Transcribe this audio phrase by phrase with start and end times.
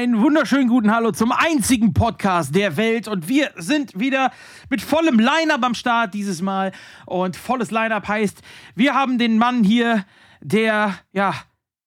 [0.00, 3.06] einen wunderschönen guten Hallo zum einzigen Podcast der Welt.
[3.06, 4.32] Und wir sind wieder
[4.70, 6.72] mit vollem Line-Up am Start dieses Mal.
[7.04, 8.40] Und volles Line-Up heißt,
[8.74, 10.06] wir haben den Mann hier,
[10.40, 11.34] der, ja,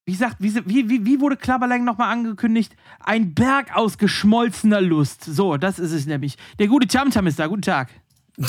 [0.06, 2.76] wie sagt, wie, wie, wie wurde Klapperlang nochmal angekündigt?
[3.00, 5.24] Ein Berg aus geschmolzener Lust.
[5.24, 6.38] So, das ist es nämlich.
[6.60, 7.48] Der gute Tamtam ist da.
[7.48, 7.90] Guten Tag.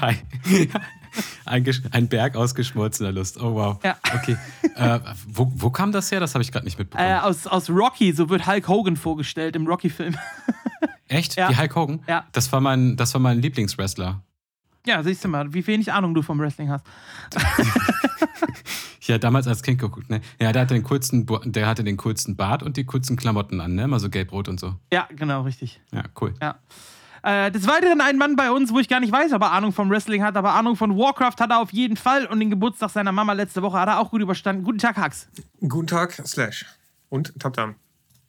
[0.00, 0.16] Hi.
[1.44, 3.40] Ein, ein, Berg aus geschmolzener Lust.
[3.40, 3.78] Oh wow.
[3.84, 3.96] Ja.
[4.14, 4.36] Okay.
[4.74, 4.98] Äh,
[5.28, 6.18] wo, wo, kam das her?
[6.18, 7.08] Das habe ich gerade nicht mitbekommen.
[7.08, 10.16] Äh, aus, aus Rocky, so wird Hulk Hogan vorgestellt im Rocky-Film.
[11.08, 11.36] Echt?
[11.36, 11.48] Ja.
[11.48, 12.00] Wie Hulk Hogan?
[12.08, 12.26] Ja.
[12.32, 14.22] Das war mein, das war mein Lieblingswrestler.
[14.86, 16.84] Ja, siehst du mal, wie wenig Ahnung du vom Wrestling hast.
[19.02, 20.20] ja, damals als Kind geguckt, ne?
[20.40, 23.74] Ja, der hatte den coolsten, der hatte den coolsten Bart und die coolsten Klamotten an,
[23.74, 23.84] ne?
[23.84, 24.76] Immer so gelb-rot und so.
[24.92, 25.80] Ja, genau, richtig.
[25.92, 26.34] Ja, cool.
[26.40, 26.56] Ja.
[27.26, 29.72] Äh, des Weiteren ein Mann bei uns, wo ich gar nicht weiß, ob er Ahnung
[29.72, 32.90] vom Wrestling hat, aber Ahnung von Warcraft hat er auf jeden Fall und den Geburtstag
[32.90, 34.62] seiner Mama letzte Woche hat er auch gut überstanden.
[34.62, 35.26] Guten Tag, Hax.
[35.58, 36.66] Guten Tag, Slash.
[37.08, 37.74] Und Tamtam.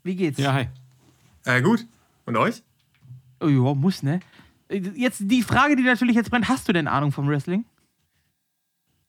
[0.01, 0.39] Wie geht's?
[0.39, 0.69] Ja, hi.
[1.45, 1.85] Äh, gut.
[2.25, 2.63] Und euch?
[3.39, 4.19] Oh ja, muss, ne?
[4.67, 7.65] Jetzt die Frage, die natürlich jetzt brennt: Hast du denn Ahnung vom Wrestling?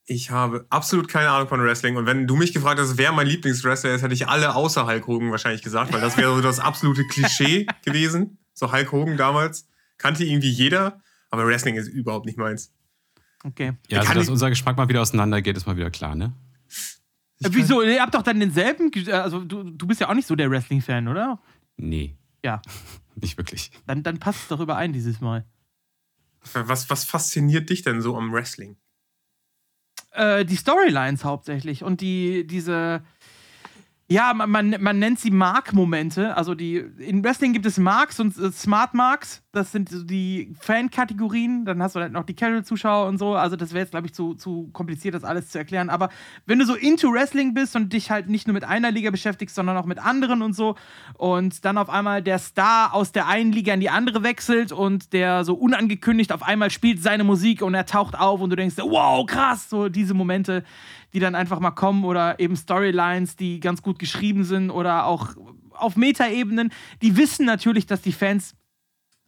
[0.05, 1.97] Ich habe absolut keine Ahnung von Wrestling.
[1.97, 5.07] Und wenn du mich gefragt hast, wer mein Lieblingswrestler ist, hätte ich alle außer Hulk
[5.07, 8.37] Hogan wahrscheinlich gesagt, weil das wäre so das absolute Klischee gewesen.
[8.53, 9.67] So Hulk Hogan damals
[9.99, 12.73] kannte irgendwie jeder, aber Wrestling ist überhaupt nicht meins.
[13.45, 13.75] Okay.
[13.89, 16.33] Ja, also, dass unser Geschmack mal wieder auseinandergeht, ist mal wieder klar, ne?
[17.41, 17.83] Ich Wieso?
[17.83, 18.91] Ihr habt doch dann denselben.
[19.13, 21.41] Also, du, du bist ja auch nicht so der Wrestling-Fan, oder?
[21.77, 22.17] Nee.
[22.45, 22.61] Ja.
[23.15, 23.71] nicht wirklich.
[23.87, 25.45] Dann, dann passt es doch überein dieses Mal.
[26.53, 28.77] Was, was fasziniert dich denn so am Wrestling?
[30.13, 33.03] Äh, die Storylines hauptsächlich und die, diese
[34.11, 36.35] ja, man, man, man nennt sie Mark-Momente.
[36.35, 39.43] Also die, in Wrestling gibt es Marks und äh, Smart Marks.
[39.59, 41.65] Das sind so die Fan-Kategorien.
[41.65, 43.35] Dann hast du halt noch die Casual-Zuschauer und so.
[43.35, 45.91] Also das wäre jetzt, glaube ich, zu, zu kompliziert, das alles zu erklären.
[45.91, 46.11] Aber
[46.47, 49.57] wenn du so into Wrestling bist und dich halt nicht nur mit einer Liga beschäftigst,
[49.57, 50.77] sondern auch mit anderen und so
[51.15, 55.13] und dann auf einmal der Star aus der einen Liga in die andere wechselt und
[55.13, 58.77] der so unangekündigt auf einmal spielt seine Musik und er taucht auf und du denkst,
[58.79, 60.63] wow, krass, so diese Momente
[61.15, 65.31] die dann einfach mal kommen oder eben Storylines, die ganz gut geschrieben sind oder auch
[65.73, 66.71] auf Metaebenen.
[67.03, 68.55] Die wissen natürlich, dass die Fans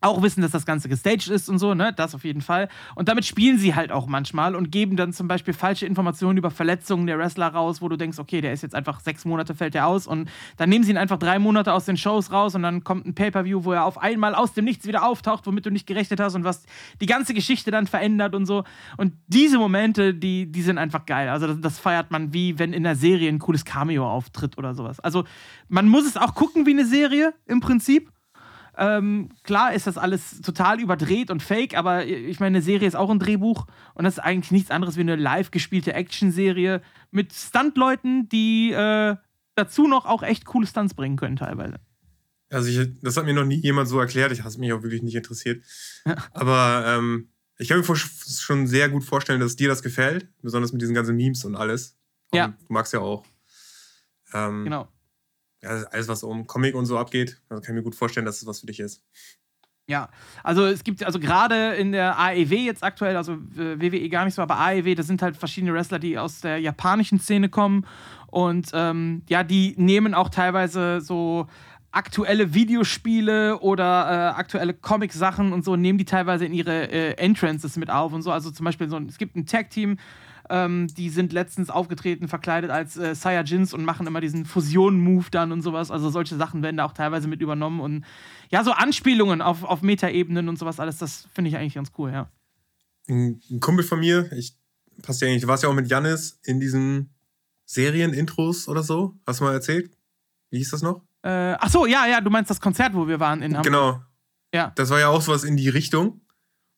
[0.00, 1.92] auch wissen, dass das Ganze gestaged ist und so, ne?
[1.94, 2.68] Das auf jeden Fall.
[2.94, 6.50] Und damit spielen sie halt auch manchmal und geben dann zum Beispiel falsche Informationen über
[6.50, 9.74] Verletzungen der Wrestler raus, wo du denkst, okay, der ist jetzt einfach sechs Monate, fällt
[9.74, 12.62] der aus und dann nehmen sie ihn einfach drei Monate aus den Shows raus und
[12.62, 15.70] dann kommt ein Pay-Per-View, wo er auf einmal aus dem Nichts wieder auftaucht, womit du
[15.70, 16.64] nicht gerechnet hast und was
[17.00, 18.64] die ganze Geschichte dann verändert und so.
[18.96, 21.28] Und diese Momente, die, die sind einfach geil.
[21.28, 24.74] Also das, das feiert man wie, wenn in der Serie ein cooles Cameo auftritt oder
[24.74, 24.98] sowas.
[25.00, 25.24] Also
[25.68, 28.10] man muss es auch gucken wie eine Serie im Prinzip
[28.80, 32.96] ähm, klar ist das alles total überdreht und fake, aber ich meine, eine Serie ist
[32.96, 36.80] auch ein Drehbuch und das ist eigentlich nichts anderes wie eine live gespielte Action-Serie
[37.10, 39.16] mit Stuntleuten, die äh,
[39.54, 41.78] dazu noch auch echt coole Stunts bringen können teilweise.
[42.48, 45.02] Also ich, das hat mir noch nie jemand so erklärt, ich habe mich auch wirklich
[45.02, 45.62] nicht interessiert.
[46.32, 50.80] Aber ähm, ich kann mir schon sehr gut vorstellen, dass dir das gefällt, besonders mit
[50.80, 51.98] diesen ganzen Memes und alles.
[52.30, 52.48] Und ja.
[52.48, 53.26] Du magst ja auch.
[54.32, 54.88] Ähm, genau
[55.62, 58.40] ja, alles, was um Comic und so abgeht, also kann ich mir gut vorstellen, dass
[58.40, 59.02] es was für dich ist.
[59.86, 60.08] Ja,
[60.44, 64.34] also es gibt, also gerade in der AEW jetzt aktuell, also äh, WWE gar nicht
[64.34, 67.84] so, aber AEW, das sind halt verschiedene Wrestler, die aus der japanischen Szene kommen
[68.28, 71.48] und ähm, ja, die nehmen auch teilweise so
[71.90, 77.76] aktuelle Videospiele oder äh, aktuelle Comic-Sachen und so, nehmen die teilweise in ihre äh, Entrances
[77.76, 78.30] mit auf und so.
[78.30, 79.98] Also zum Beispiel so, es gibt ein Tag-Team,
[80.50, 85.52] ähm, die sind letztens aufgetreten, verkleidet als äh, Saiyajins und machen immer diesen Fusion-Move dann
[85.52, 85.90] und sowas.
[85.90, 87.80] Also solche Sachen werden da auch teilweise mit übernommen.
[87.80, 88.04] Und
[88.50, 92.10] ja, so Anspielungen auf, auf Metaebenen und sowas alles, das finde ich eigentlich ganz cool,
[92.10, 92.28] ja.
[93.08, 94.56] Ein Kumpel von mir, ich
[95.02, 97.14] passt ja eigentlich, du warst ja auch mit Jannis in diesen
[97.64, 99.14] Serien-Intros oder so.
[99.26, 99.90] Hast du mal erzählt?
[100.50, 101.02] Wie hieß das noch?
[101.22, 103.64] Äh, ach so, ja, ja, du meinst das Konzert, wo wir waren in Hamburg.
[103.64, 104.02] Genau.
[104.52, 104.72] Ja.
[104.74, 106.08] Das war ja auch sowas in die Richtung.
[106.12, 106.22] Und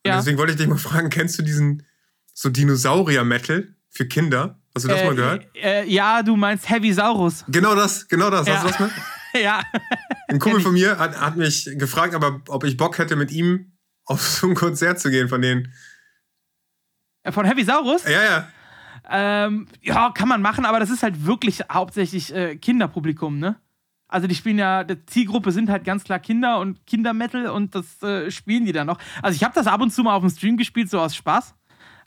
[0.07, 0.17] ja.
[0.17, 1.85] deswegen wollte ich dich mal fragen, kennst du diesen
[2.33, 4.59] so Dinosaurier-Metal für Kinder.
[4.75, 5.47] Hast du das äh, mal gehört?
[5.55, 7.45] Äh, ja, du meinst Heavy Saurus.
[7.49, 8.47] Genau das, genau das.
[8.47, 8.55] Ja.
[8.55, 8.91] Hast du das mal?
[9.43, 9.63] ja.
[10.29, 13.73] Ein Kumpel von mir hat, hat mich gefragt, aber ob ich Bock hätte, mit ihm
[14.07, 15.73] auf so ein Konzert zu gehen von denen.
[17.23, 18.05] Äh, von Heavy Saurus?
[18.05, 18.49] Ja, ja.
[19.11, 23.57] Ähm, ja, kann man machen, aber das ist halt wirklich hauptsächlich äh, Kinderpublikum, ne?
[24.09, 28.03] Also die spielen ja, die Zielgruppe sind halt ganz klar Kinder und Kindermetal und das
[28.03, 28.99] äh, spielen die dann noch.
[29.23, 31.55] Also ich habe das ab und zu mal auf dem Stream gespielt, so aus Spaß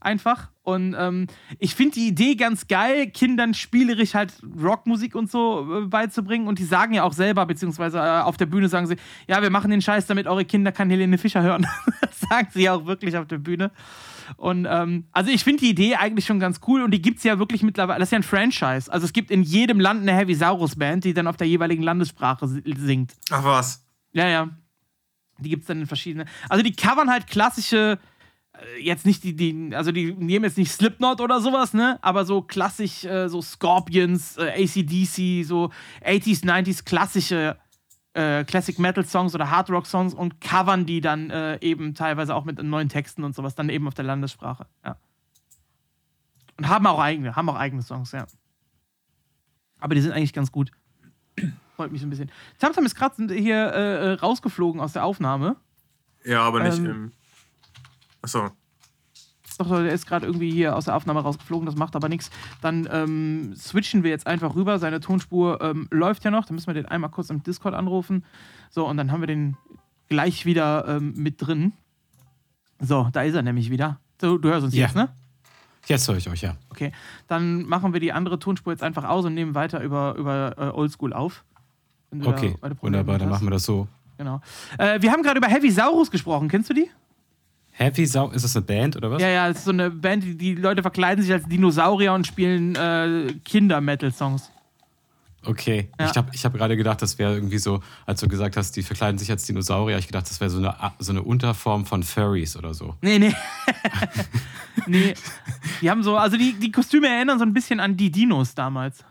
[0.06, 0.50] einfach.
[0.64, 1.28] Und ähm,
[1.60, 6.48] ich finde die Idee ganz geil, Kindern spielerisch halt Rockmusik und so äh, beizubringen.
[6.48, 8.96] Und die sagen ja auch selber, beziehungsweise äh, auf der Bühne sagen sie,
[9.28, 11.68] ja, wir machen den Scheiß, damit eure Kinder kann Helene Fischer hören.
[12.02, 13.72] das sagen sie ja auch wirklich auf der Bühne.
[14.38, 17.24] Und ähm, also ich finde die Idee eigentlich schon ganz cool und die gibt es
[17.24, 18.00] ja wirklich mittlerweile.
[18.00, 18.92] Das ist ja ein Franchise.
[18.92, 21.84] Also es gibt in jedem Land eine Heavy Saurus Band, die dann auf der jeweiligen
[21.84, 23.14] Landessprache singt.
[23.30, 23.86] Ach was.
[24.14, 24.50] Ja, ja.
[25.40, 26.28] Die gibt es dann in verschiedenen.
[26.50, 28.00] Also die covern halt klassische
[28.80, 32.00] jetzt nicht die, die, also die nehmen jetzt nicht Slipknot oder sowas, ne?
[32.02, 35.72] Aber so klassisch, äh, so Scorpions, äh, ACDC, so
[36.04, 37.58] 80s, 90s klassische
[38.14, 42.34] äh, Classic Metal Songs oder Hard Rock Songs und covern die dann äh, eben teilweise
[42.34, 44.98] auch mit neuen Texten und sowas, dann eben auf der Landessprache, ja.
[46.58, 48.26] Und haben auch eigene, haben auch eigene Songs, ja.
[49.80, 50.72] Aber die sind eigentlich ganz gut.
[51.76, 52.32] Freut mich so ein bisschen.
[52.60, 55.58] Tamtam ist gerade hier äh, rausgeflogen aus der Aufnahme.
[56.24, 57.12] Ja, aber nicht ähm, im
[58.26, 58.50] Achso.
[59.60, 62.32] Doch, der ist gerade irgendwie hier aus der Aufnahme rausgeflogen, das macht aber nichts.
[62.62, 64.80] Dann ähm, switchen wir jetzt einfach rüber.
[64.80, 66.46] Seine Tonspur ähm, läuft ja noch.
[66.46, 68.26] Dann müssen wir den einmal kurz im Discord anrufen.
[68.72, 69.56] So, und dann haben wir den
[70.10, 71.74] gleich wieder ähm, mit drin.
[72.80, 74.00] So, da ist er nämlich wieder.
[74.20, 74.88] So, du hörst uns ja.
[74.88, 75.10] jetzt, ne?
[75.86, 76.56] Jetzt höre ich euch, ja.
[76.72, 76.92] Okay,
[77.28, 80.62] dann machen wir die andere Tonspur jetzt einfach aus und nehmen weiter über, über äh,
[80.76, 81.46] Oldschool auf.
[82.24, 83.88] Okay, wunderbar, dann machen wir das so.
[84.18, 84.42] Genau.
[84.80, 86.48] Äh, wir haben gerade über Heavy Saurus gesprochen.
[86.48, 86.90] Kennst du die?
[87.78, 89.22] Happy Sau ist das eine Band oder was?
[89.22, 92.26] Ja, ja, es ist so eine Band, die, die Leute verkleiden sich als Dinosaurier und
[92.26, 94.50] spielen äh, Kinder-Metal-Songs.
[95.44, 95.90] Okay.
[96.00, 96.10] Ja.
[96.10, 98.82] Ich habe ich hab gerade gedacht, das wäre irgendwie so, als du gesagt hast, die
[98.82, 102.56] verkleiden sich als Dinosaurier, ich gedacht, das wäre so eine, so eine Unterform von Furries
[102.56, 102.96] oder so.
[103.02, 103.36] Nee, nee.
[104.88, 105.14] nee.
[105.82, 109.04] Die haben so, also die, die Kostüme erinnern so ein bisschen an die Dinos damals.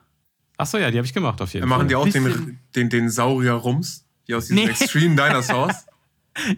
[0.56, 1.78] Achso, ja, die habe ich gemacht auf jeden Fall.
[1.78, 4.06] Machen die auch den, den, den Saurier-Rums?
[4.26, 4.70] Die aus diesen nee.
[4.70, 5.86] Extreme Dinosaurs?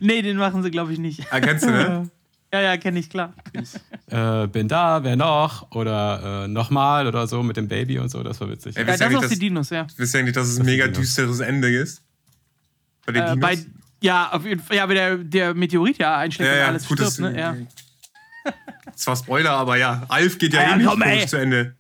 [0.01, 1.25] Nee, den machen sie, glaube ich, nicht.
[1.31, 2.11] Ah, kennst du, ne?
[2.53, 3.35] Ja, ja, kenne ich, klar.
[3.53, 3.75] Ich
[4.07, 5.71] äh, bin da, wer noch?
[5.73, 8.77] Oder äh, nochmal oder so mit dem Baby und so, das war witzig.
[8.77, 9.87] Ey, ja, das sind auch die Dinos, ja.
[9.97, 12.03] Wisst ihr eigentlich, dass es ein mega düsteres Ende ist?
[13.05, 13.41] Bei den äh, Dinos?
[13.41, 13.59] Bei,
[14.01, 16.87] ja, auf jeden Fall, ja, weil der, der Meteorit ja einschlägt ja, ja, und alles
[16.87, 17.39] gut, stirbt, ne?
[17.39, 17.57] Ja.
[18.95, 21.75] Zwar Spoiler, aber ja, Alf geht ja, ja eh nicht komm, zu Ende.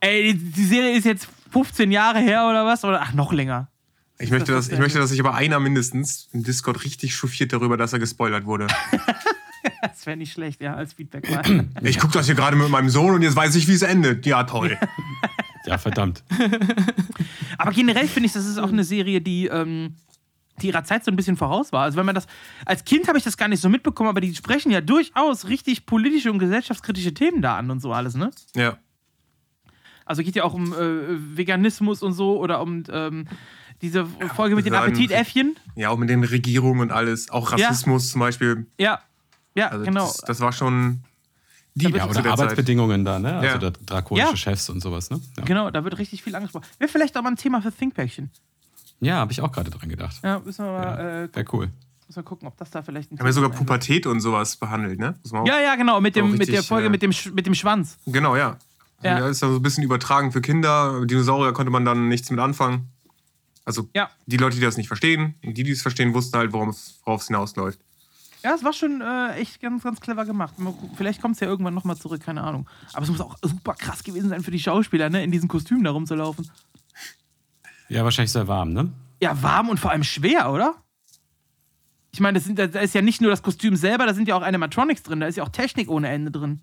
[0.00, 2.84] Ey, die, die Serie ist jetzt 15 Jahre her oder was?
[2.84, 3.68] Oder ach, noch länger.
[4.18, 7.76] Ich möchte, dass, ich möchte, dass sich aber einer mindestens im Discord richtig chauffiert darüber,
[7.76, 8.66] dass er gespoilert wurde.
[9.82, 11.66] das wäre nicht schlecht, ja, als Feedback mal.
[11.82, 14.24] Ich gucke das hier gerade mit meinem Sohn und jetzt weiß ich, wie es endet.
[14.24, 14.78] Ja, toll.
[15.66, 16.24] ja, verdammt.
[17.58, 19.96] aber generell finde ich, das ist auch eine Serie, die, ähm,
[20.62, 21.82] die ihrer Zeit so ein bisschen voraus war.
[21.82, 22.26] Also wenn man das,
[22.64, 25.84] als Kind habe ich das gar nicht so mitbekommen, aber die sprechen ja durchaus richtig
[25.84, 28.30] politische und gesellschaftskritische Themen da an und so alles, ne?
[28.54, 28.78] Ja.
[30.06, 33.26] Also geht ja auch um äh, Veganismus und so oder um ähm,
[33.82, 35.56] diese Folge ja, mit den Appetitäffchen.
[35.74, 37.30] Ja, auch mit den Regierungen und alles.
[37.30, 38.12] Auch Rassismus ja.
[38.12, 38.66] zum Beispiel.
[38.78, 39.00] Ja,
[39.54, 40.06] ja, also genau.
[40.06, 41.00] Das, das, war schon.
[41.74, 43.14] Die ja, oder Arbeitsbedingungen Zeit.
[43.14, 43.38] da, ne?
[43.38, 43.72] Also ja.
[43.84, 44.36] drakonische ja.
[44.36, 45.20] Chefs und sowas, ne?
[45.36, 45.44] Ja.
[45.44, 46.64] Genau, da wird richtig viel angesprochen.
[46.78, 48.30] Wäre vielleicht auch mal ein Thema für Thinkpäckchen.
[49.00, 50.16] Ja, habe ich auch gerade dran gedacht.
[50.22, 51.28] Ja, müssen wir mal.
[51.30, 51.70] Äh, Wäre cool.
[52.06, 54.98] Müssen wir gucken, ob das da vielleicht ein Haben wir sogar Pubertät und sowas behandelt,
[54.98, 55.16] ne?
[55.44, 57.98] Ja, ja, genau, mit, dem, richtig, mit der Folge äh, mit, dem, mit dem Schwanz.
[58.06, 58.58] Genau, ja.
[59.02, 59.18] Ja.
[59.18, 59.28] ja.
[59.28, 61.04] ist ja so ein bisschen übertragen für Kinder.
[61.04, 62.90] Dinosaurier konnte man dann nichts mit anfangen.
[63.66, 64.08] Also ja.
[64.26, 67.80] die Leute, die das nicht verstehen, die, die es verstehen, wussten halt, worauf es hinausläuft.
[68.44, 70.54] Ja, es war schon äh, echt ganz, ganz clever gemacht.
[70.96, 72.68] Vielleicht kommt es ja irgendwann nochmal zurück, keine Ahnung.
[72.92, 75.82] Aber es muss auch super krass gewesen sein für die Schauspieler, ne, in diesen Kostümen
[75.82, 76.48] da rumzulaufen.
[77.88, 78.92] Ja, wahrscheinlich sehr warm, ne?
[79.20, 80.76] Ja, warm und vor allem schwer, oder?
[82.12, 85.02] Ich meine, da ist ja nicht nur das Kostüm selber, da sind ja auch Animatronics
[85.02, 86.60] drin, da ist ja auch Technik ohne Ende drin.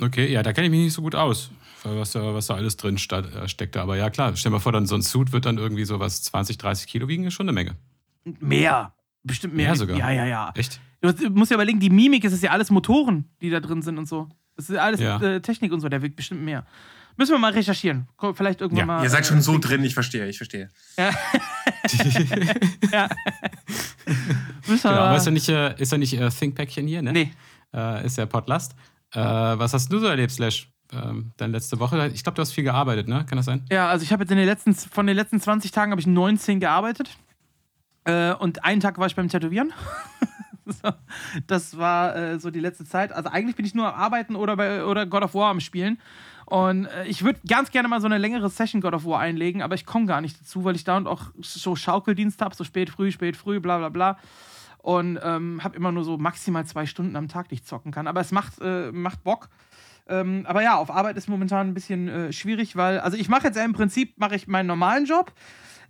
[0.00, 1.50] Okay, ja, da kenne ich mich nicht so gut aus,
[1.84, 3.76] was da, was da alles drin äh, steckt.
[3.76, 6.00] Aber ja, klar, stell dir mal vor, dann so ein Suit wird dann irgendwie so
[6.00, 7.76] was 20, 30 Kilo wiegen, ist schon eine Menge.
[8.24, 8.94] Mehr.
[9.24, 9.68] Bestimmt mehr.
[9.68, 9.98] Mehr sogar.
[9.98, 10.52] Ja, ja, ja.
[10.54, 10.80] Echt?
[11.00, 14.06] Du musst ja überlegen, die Mimik ist ja alles Motoren, die da drin sind und
[14.06, 14.28] so.
[14.56, 15.20] Das ist alles ja.
[15.20, 16.64] äh, Technik und so, der wiegt bestimmt mehr.
[17.16, 18.08] Müssen wir mal recherchieren.
[18.34, 18.86] Vielleicht irgendwann ja.
[18.86, 19.02] mal.
[19.02, 20.70] Ihr seid äh, schon so drin, ich verstehe, ich verstehe.
[20.96, 21.10] Ja.
[22.92, 23.08] ja.
[24.66, 27.12] genau, aber ist ja nicht, äh, ist ja nicht äh, Thinkpäckchen hier, ne?
[27.12, 27.32] Nee.
[27.74, 28.74] Äh, ist ja Podlast.
[29.12, 30.71] Äh, was hast du so erlebt, Slash?
[30.92, 32.10] Ähm, deine letzte Woche.
[32.14, 33.24] Ich glaube, du hast viel gearbeitet, ne?
[33.26, 33.64] Kann das sein?
[33.70, 36.06] Ja, also ich habe jetzt in den letzten, von den letzten 20 Tagen habe ich
[36.06, 37.16] 19 gearbeitet.
[38.04, 39.72] Äh, und einen Tag war ich beim Tätowieren.
[41.46, 43.12] das war äh, so die letzte Zeit.
[43.12, 45.98] Also eigentlich bin ich nur am Arbeiten oder, bei, oder God of War am Spielen.
[46.46, 49.62] Und äh, ich würde ganz gerne mal so eine längere Session God of War einlegen,
[49.62, 52.64] aber ich komme gar nicht dazu, weil ich da und auch so Schaukeldienst habe, so
[52.64, 54.18] spät, früh, spät, früh, bla bla bla.
[54.78, 58.08] Und ähm, habe immer nur so maximal zwei Stunden am Tag, die ich zocken kann.
[58.08, 59.48] Aber es macht, äh, macht Bock.
[60.08, 63.46] Ähm, aber ja, auf Arbeit ist momentan ein bisschen äh, schwierig, weil, also ich mache
[63.46, 65.32] jetzt im Prinzip, mache ich meinen normalen Job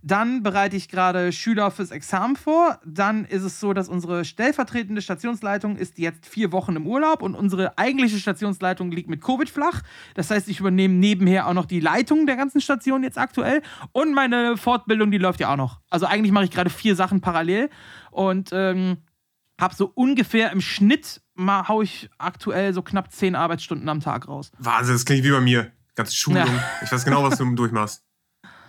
[0.05, 2.81] Dann bereite ich gerade Schüler fürs Examen vor.
[2.85, 7.37] Dann ist es so, dass unsere stellvertretende Stationsleitung ist jetzt vier Wochen im Urlaub und
[7.37, 9.83] unsere eigentliche Stationsleitung liegt mit Covid flach.
[10.15, 13.63] Das heißt, ich übernehme nebenher auch noch die Leitung der ganzen Station jetzt aktuell.
[13.93, 15.81] Und meine Fortbildung, die läuft ja auch noch.
[15.89, 17.71] Also eigentlich mache ich gerade vier Sachen parallel
[18.11, 18.99] und ähm,
[19.63, 24.29] habe so ungefähr im Schnitt mal haue ich aktuell so knapp zehn Arbeitsstunden am Tag
[24.29, 24.53] raus.
[24.59, 25.73] Wahnsinn, das klingt wie bei mir.
[25.95, 26.47] Ganze Schulung.
[26.47, 26.65] Ja.
[26.83, 28.05] Ich weiß genau, was du durchmachst.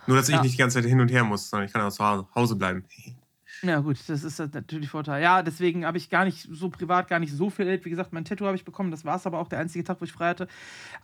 [0.06, 0.42] Nur, dass ich ja.
[0.42, 2.86] nicht die ganze Zeit hin und her muss, sondern ich kann auch zu Hause bleiben.
[3.62, 5.24] Ja, gut, das ist natürlich Vorteil.
[5.24, 7.86] Ja, deswegen habe ich gar nicht so privat gar nicht so viel Geld.
[7.86, 8.92] Wie gesagt, mein Tattoo habe ich bekommen.
[8.92, 10.50] Das war es aber auch der einzige Tag, wo ich frei hatte.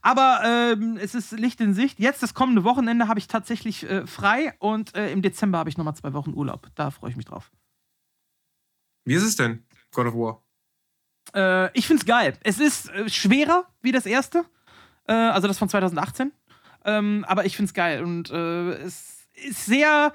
[0.01, 1.99] Aber ähm, es ist Licht in Sicht.
[2.01, 5.77] Jetzt, das kommende Wochenende, habe ich tatsächlich äh, frei und äh, im Dezember habe ich
[5.77, 6.67] nochmal zwei Wochen Urlaub.
[6.75, 7.49] Da freue ich mich drauf.
[9.05, 10.43] Wie ist es denn, God of War?
[11.33, 12.33] Äh, ich finde es geil.
[12.43, 14.45] Es ist äh, schwerer wie das erste.
[15.07, 16.31] Äh, also das von 2018.
[16.85, 18.03] Ähm, aber ich finde es geil.
[18.03, 20.13] Und äh, es ist sehr.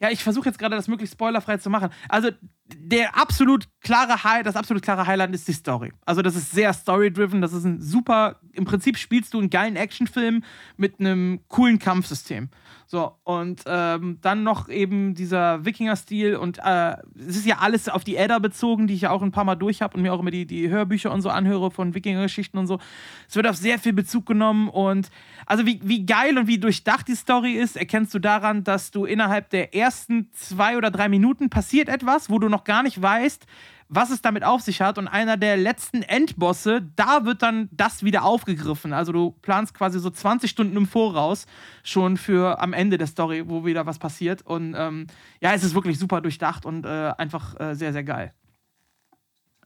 [0.00, 1.90] Ja, ich versuche jetzt gerade das möglichst spoilerfrei zu machen.
[2.08, 2.30] Also,
[2.66, 5.92] der absolut klare High, das absolut klare Highlight ist die Story.
[6.06, 7.40] Also, das ist sehr story-driven.
[7.40, 8.40] Das ist ein super.
[8.52, 10.42] Im Prinzip spielst du einen geilen Actionfilm
[10.76, 12.48] mit einem coolen Kampfsystem.
[12.86, 18.04] So, und ähm, dann noch eben dieser Wikinger-Stil und äh, es ist ja alles auf
[18.04, 20.20] die Edda bezogen, die ich ja auch ein paar Mal durch habe und mir auch
[20.20, 22.78] immer die, die Hörbücher und so anhöre von Wikinger-Geschichten und so.
[23.26, 25.10] Es wird auf sehr viel Bezug genommen und
[25.46, 29.06] also wie, wie geil und wie durchdacht die Story ist, erkennst du daran, dass du
[29.06, 33.46] innerhalb der ersten zwei oder drei Minuten passiert etwas, wo du noch gar nicht weißt,
[33.88, 34.98] was es damit auf sich hat.
[34.98, 38.92] Und einer der letzten Endbosse, da wird dann das wieder aufgegriffen.
[38.92, 41.46] Also du planst quasi so 20 Stunden im Voraus
[41.82, 44.42] schon für am Ende der Story, wo wieder was passiert.
[44.42, 45.06] Und ähm,
[45.40, 48.32] ja, es ist wirklich super durchdacht und äh, einfach äh, sehr, sehr geil.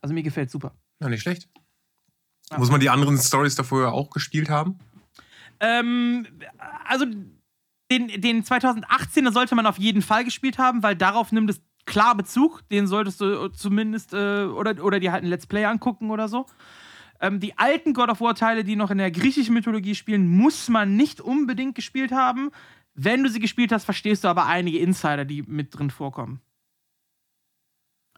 [0.01, 0.75] Also mir gefällt super.
[1.01, 1.49] Ja, nicht schlecht.
[2.51, 2.59] Ja.
[2.59, 4.79] Muss man die anderen Stories davor auch gespielt haben?
[5.61, 6.27] Ähm,
[6.85, 7.05] also
[7.91, 12.17] den, den 2018er sollte man auf jeden Fall gespielt haben, weil darauf nimmt es klar
[12.17, 12.69] Bezug.
[12.69, 16.47] Den solltest du zumindest äh, oder, oder dir halt ein Let's Play angucken oder so.
[17.21, 20.97] Ähm, die alten God of War-Teile, die noch in der griechischen Mythologie spielen, muss man
[20.97, 22.51] nicht unbedingt gespielt haben.
[22.95, 26.41] Wenn du sie gespielt hast, verstehst du aber einige Insider, die mit drin vorkommen.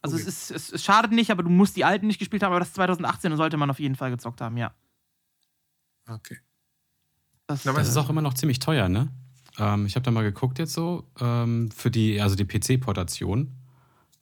[0.03, 0.27] Also okay.
[0.27, 2.61] es, ist, es, es, schadet nicht, aber du musst die alten nicht gespielt haben, aber
[2.61, 4.75] das 2018 sollte man auf jeden Fall gezockt haben, ja.
[6.09, 6.39] Okay.
[7.47, 9.09] Das, das ist auch immer noch ziemlich teuer, ne?
[9.59, 13.60] Ähm, ich habe da mal geguckt jetzt so, ähm, für die, also die PC-Portation.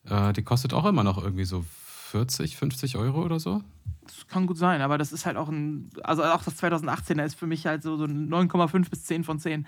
[0.09, 1.63] Äh, die kostet auch immer noch irgendwie so
[2.09, 3.61] 40, 50 Euro oder so.
[4.03, 7.35] Das kann gut sein, aber das ist halt auch ein, also auch das 2018er ist
[7.35, 9.67] für mich halt so, so 9,5 bis 10 von 10.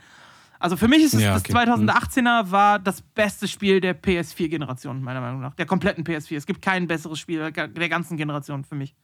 [0.58, 1.54] Also für mich ist es, ja, okay.
[1.54, 2.52] das 2018er hm.
[2.52, 5.56] war das beste Spiel der PS4-Generation, meiner Meinung nach.
[5.56, 6.38] Der kompletten PS4.
[6.38, 8.96] Es gibt kein besseres Spiel der ganzen Generation für mich.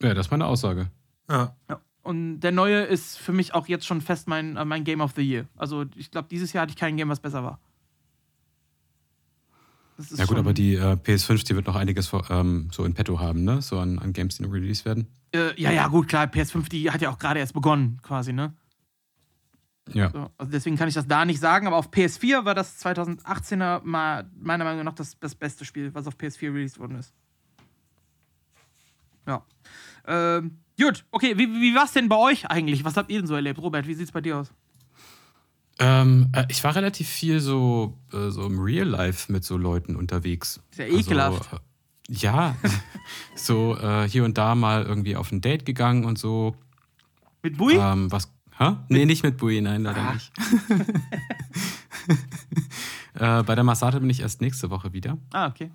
[0.00, 0.90] Ja, das ist meine Aussage.
[1.28, 1.56] Ja.
[1.68, 1.80] ja.
[2.02, 5.12] Und der neue ist für mich auch jetzt schon fest mein, äh, mein Game of
[5.16, 5.46] the Year.
[5.56, 7.58] Also ich glaube, dieses Jahr hatte ich kein Game, was besser war.
[10.16, 13.44] Ja gut, aber die äh, PS5, die wird noch einiges ähm, so in petto haben,
[13.44, 13.62] ne?
[13.62, 15.06] So an, an Games, die noch released werden.
[15.32, 16.26] Äh, ja, ja, gut, klar.
[16.26, 18.54] PS5, die hat ja auch gerade erst begonnen, quasi, ne?
[19.92, 20.10] Ja.
[20.10, 23.82] So, also deswegen kann ich das da nicht sagen, aber auf PS4 war das 2018er
[23.84, 27.12] mal meiner Meinung nach das, das beste Spiel, was auf PS4 released worden ist.
[29.26, 29.44] Ja.
[30.06, 32.84] Ähm, Gut, okay, wie, wie war es denn bei euch eigentlich?
[32.84, 33.60] Was habt ihr denn so erlebt?
[33.60, 34.52] Robert, wie sieht es bei dir aus?
[35.84, 39.96] Ähm, äh, ich war relativ viel so, äh, so im Real Life mit so Leuten
[39.96, 40.60] unterwegs.
[40.70, 41.52] Ist ja ekelhaft.
[41.52, 41.60] Also, äh,
[42.08, 42.56] ja,
[43.34, 46.56] so äh, hier und da mal irgendwie auf ein Date gegangen und so.
[47.42, 47.74] Mit Bui?
[47.74, 48.32] Ähm, was?
[48.56, 48.76] Hä?
[48.88, 50.14] Nee, nicht mit Bui, nein, leider ah.
[50.14, 50.32] nicht.
[53.16, 55.18] Äh, bei der Massage bin ich erst nächste Woche wieder.
[55.32, 55.70] Ah, okay.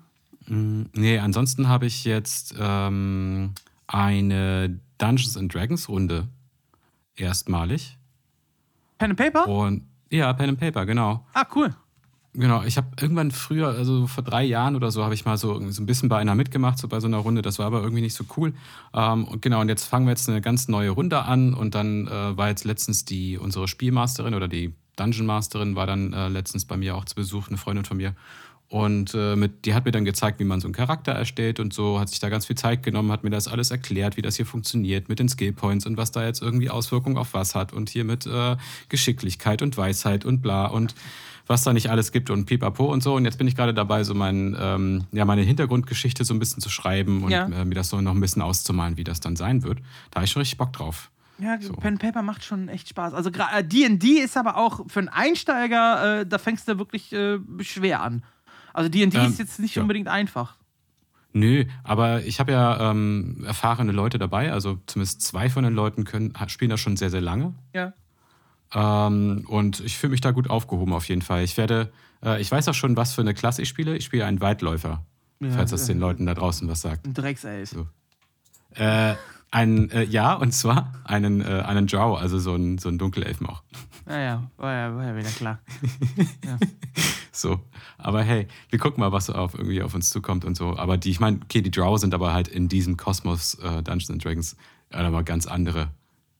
[0.46, 3.54] Mm, nee, ansonsten habe ich jetzt ähm,
[3.86, 6.28] eine Dungeons and Dragons Runde
[7.16, 7.96] erstmalig.
[8.98, 9.48] Pen and Paper?
[9.48, 11.26] Und ja, Pen and Paper, genau.
[11.32, 11.74] Ah, cool.
[12.32, 15.58] Genau, ich habe irgendwann früher, also vor drei Jahren oder so, habe ich mal so,
[15.70, 17.42] so ein bisschen bei einer mitgemacht, so bei so einer Runde.
[17.42, 18.54] Das war aber irgendwie nicht so cool.
[18.94, 21.54] Ähm, und genau, und jetzt fangen wir jetzt eine ganz neue Runde an.
[21.54, 26.12] Und dann äh, war jetzt letztens die unsere Spielmasterin oder die Dungeon Masterin war dann
[26.12, 28.14] äh, letztens bei mir auch zu Besuch, eine Freundin von mir.
[28.70, 31.74] Und äh, mit, die hat mir dann gezeigt, wie man so einen Charakter erstellt und
[31.74, 34.36] so, hat sich da ganz viel Zeit genommen, hat mir das alles erklärt, wie das
[34.36, 37.90] hier funktioniert mit den Skillpoints und was da jetzt irgendwie Auswirkungen auf was hat und
[37.90, 38.56] hier mit äh,
[38.88, 40.94] Geschicklichkeit und Weisheit und bla und
[41.48, 43.16] was da nicht alles gibt und pipapo und so.
[43.16, 46.62] Und jetzt bin ich gerade dabei, so mein, ähm, ja, meine Hintergrundgeschichte so ein bisschen
[46.62, 47.46] zu schreiben und ja.
[47.46, 49.80] äh, mir das so noch ein bisschen auszumalen, wie das dann sein wird.
[50.12, 51.10] Da habe ich schon richtig Bock drauf.
[51.40, 51.72] Ja, so.
[51.72, 53.14] Pen Paper macht schon echt Spaß.
[53.14, 57.38] Also D&D äh, ist aber auch für einen Einsteiger, äh, da fängst du wirklich äh,
[57.60, 58.22] schwer an.
[58.72, 59.82] Also D&D ähm, ist jetzt nicht ja.
[59.82, 60.56] unbedingt einfach.
[61.32, 66.04] Nö, aber ich habe ja ähm, erfahrene Leute dabei, also zumindest zwei von den Leuten
[66.04, 67.54] können, spielen das schon sehr, sehr lange.
[67.72, 67.92] Ja.
[68.72, 71.44] Ähm, und ich fühle mich da gut aufgehoben auf jeden Fall.
[71.44, 71.92] Ich werde,
[72.24, 73.96] äh, ich weiß auch schon, was für eine Klasse ich spiele.
[73.96, 75.04] Ich spiele einen Weitläufer,
[75.40, 75.94] Ja, falls das ja.
[75.94, 77.06] den Leuten da draußen was sagt.
[77.06, 77.70] Ein Dreckself.
[77.70, 77.86] So.
[78.74, 79.14] Äh,
[79.52, 83.46] ein, äh, ja, und zwar einen, äh, einen Drow, also so ein, so ein Dunkelelfen
[83.46, 83.62] auch.
[84.06, 85.58] Naja, war ja, war ja wieder klar.
[87.32, 87.60] So.
[87.98, 90.76] Aber hey, wir gucken mal, was auf, irgendwie auf uns zukommt und so.
[90.76, 94.10] Aber die, ich meine, okay, die Drow sind aber halt in diesem Kosmos äh, Dungeons
[94.10, 94.56] and Dragons
[94.90, 95.88] äh, aber ganz andere,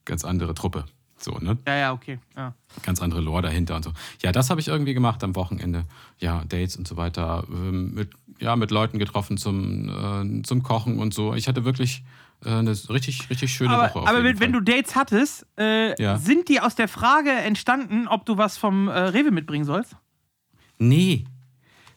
[0.04, 0.84] ganz andere Truppe.
[1.16, 1.58] So, ne?
[1.66, 2.18] Ja, ja, okay.
[2.36, 2.54] Ja.
[2.82, 3.92] Ganz andere Lore dahinter und so.
[4.22, 5.84] Ja, das habe ich irgendwie gemacht am Wochenende.
[6.18, 7.44] Ja, Dates und so weiter.
[7.50, 9.88] Ähm, mit, ja, mit Leuten getroffen zum,
[10.40, 11.34] äh, zum Kochen und so.
[11.34, 12.02] Ich hatte wirklich
[12.42, 14.08] äh, eine richtig, richtig schöne Aber, Woche.
[14.08, 16.16] Aber wenn, wenn du Dates hattest, äh, Ja.
[16.16, 19.96] sind die aus der Frage entstanden, ob du was vom äh, Rewe mitbringen sollst?
[20.80, 21.24] Nee.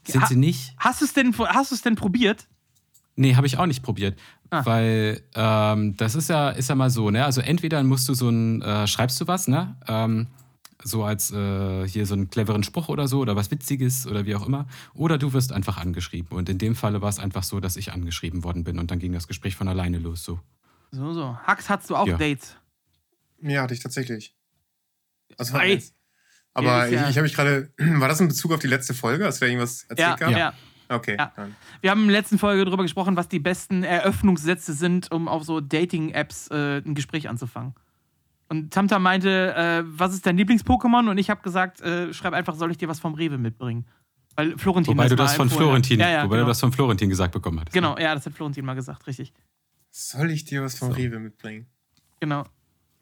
[0.05, 0.73] Sind Ha- sie nicht?
[0.77, 2.47] Hast du es denn, hast denn probiert?
[3.15, 4.19] Nee, habe ich auch nicht probiert.
[4.49, 4.65] Ah.
[4.65, 7.25] Weil ähm, das ist ja, ist ja mal so, ne?
[7.25, 9.75] Also entweder musst du so ein, äh, schreibst du was, ne?
[9.87, 10.27] Ähm,
[10.83, 14.35] so als äh, hier so einen cleveren Spruch oder so oder was Witziges oder wie
[14.35, 14.67] auch immer.
[14.93, 16.35] Oder du wirst einfach angeschrieben.
[16.37, 18.99] Und in dem Falle war es einfach so, dass ich angeschrieben worden bin und dann
[18.99, 20.23] ging das Gespräch von alleine los.
[20.25, 20.39] So.
[20.91, 21.37] So, so.
[21.37, 22.17] Hax, hattest du auch Ja.
[22.17, 22.57] Dates?
[23.41, 24.35] Ja, hatte ich tatsächlich.
[25.37, 25.81] Also, Ei.
[26.53, 27.69] Aber Ja, ich, ich habe mich gerade.
[27.77, 29.25] War das in Bezug auf die letzte Folge?
[29.25, 30.37] Hast du da irgendwas erzählt Ja, gehabt?
[30.37, 30.53] ja.
[30.89, 31.15] Okay.
[31.17, 31.31] Ja.
[31.35, 31.55] Dann.
[31.81, 35.43] Wir haben in der letzten Folge darüber gesprochen, was die besten Eröffnungssätze sind, um auf
[35.43, 37.73] so Dating-Apps äh, ein Gespräch anzufangen.
[38.49, 41.09] Und Tamtam meinte, äh, was ist dein Lieblings-Pokémon?
[41.09, 43.85] Und ich habe gesagt, äh, schreib einfach, soll ich dir was vom Rewe mitbringen?
[44.35, 45.49] Weil Florentin Wobei du mal das von.
[45.49, 46.45] Florentin, ja, ja, wobei genau.
[46.45, 47.73] du das von Florentin gesagt bekommen hattest.
[47.73, 49.33] Genau, ja, das hat Florentin mal gesagt, richtig.
[49.89, 50.95] Soll ich dir was vom So.
[50.95, 51.67] Rewe mitbringen?
[52.19, 52.43] Genau.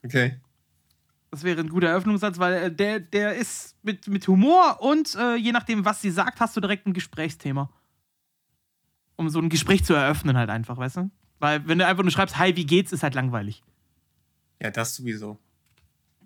[0.04, 0.40] Okay.
[1.32, 5.36] Das wäre ein guter Eröffnungssatz, weil äh, der, der ist mit, mit Humor und äh,
[5.36, 7.72] je nachdem, was sie sagt, hast du direkt ein Gesprächsthema.
[9.16, 11.12] Um so ein Gespräch zu eröffnen, halt einfach, weißt du?
[11.40, 13.64] Weil, wenn du einfach nur schreibst, hi, wie geht's, ist halt langweilig.
[14.62, 15.40] Ja, das sowieso.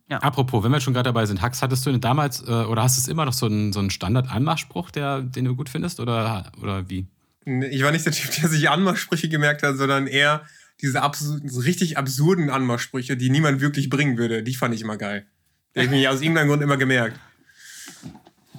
[0.10, 2.98] Apropos, wenn wir schon gerade dabei sind, Hax, hattest du denn damals äh, oder hast
[2.98, 6.52] du es immer noch so einen, so einen Standard-Anmachspruch, der, den du gut findest oder,
[6.62, 7.08] oder wie?
[7.46, 10.44] Ich war nicht der Typ, der sich Anmachsprüche gemerkt hat, sondern eher
[10.82, 14.44] diese absurden, so richtig absurden Anmachsprüche, die niemand wirklich bringen würde.
[14.44, 15.25] Die fand ich immer geil.
[15.74, 17.20] Die habe ich mir aus irgendeinem Grund immer gemerkt.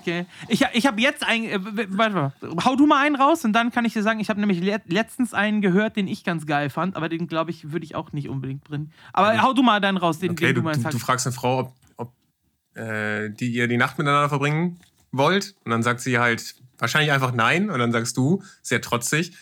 [0.07, 0.27] Okay.
[0.49, 1.45] Ich, ich habe jetzt ein.
[1.45, 2.33] Äh, warte mal.
[2.65, 4.81] Hau du mal einen raus und dann kann ich dir sagen, ich habe nämlich le
[4.87, 8.13] letztens einen gehört, den ich ganz geil fand, aber den, glaube ich, würde ich auch
[8.13, 8.93] nicht unbedingt bringen.
[9.13, 10.85] Aber hau du mal deinen raus, den, Okay, den du, du meinst.
[10.85, 14.79] du, du fragst eine Frau, ob, ob äh, die ihr die Nacht miteinander verbringen
[15.11, 15.57] wollt.
[15.65, 17.69] Und dann sagt sie halt wahrscheinlich einfach nein.
[17.69, 19.33] Und dann sagst du, sehr trotzig,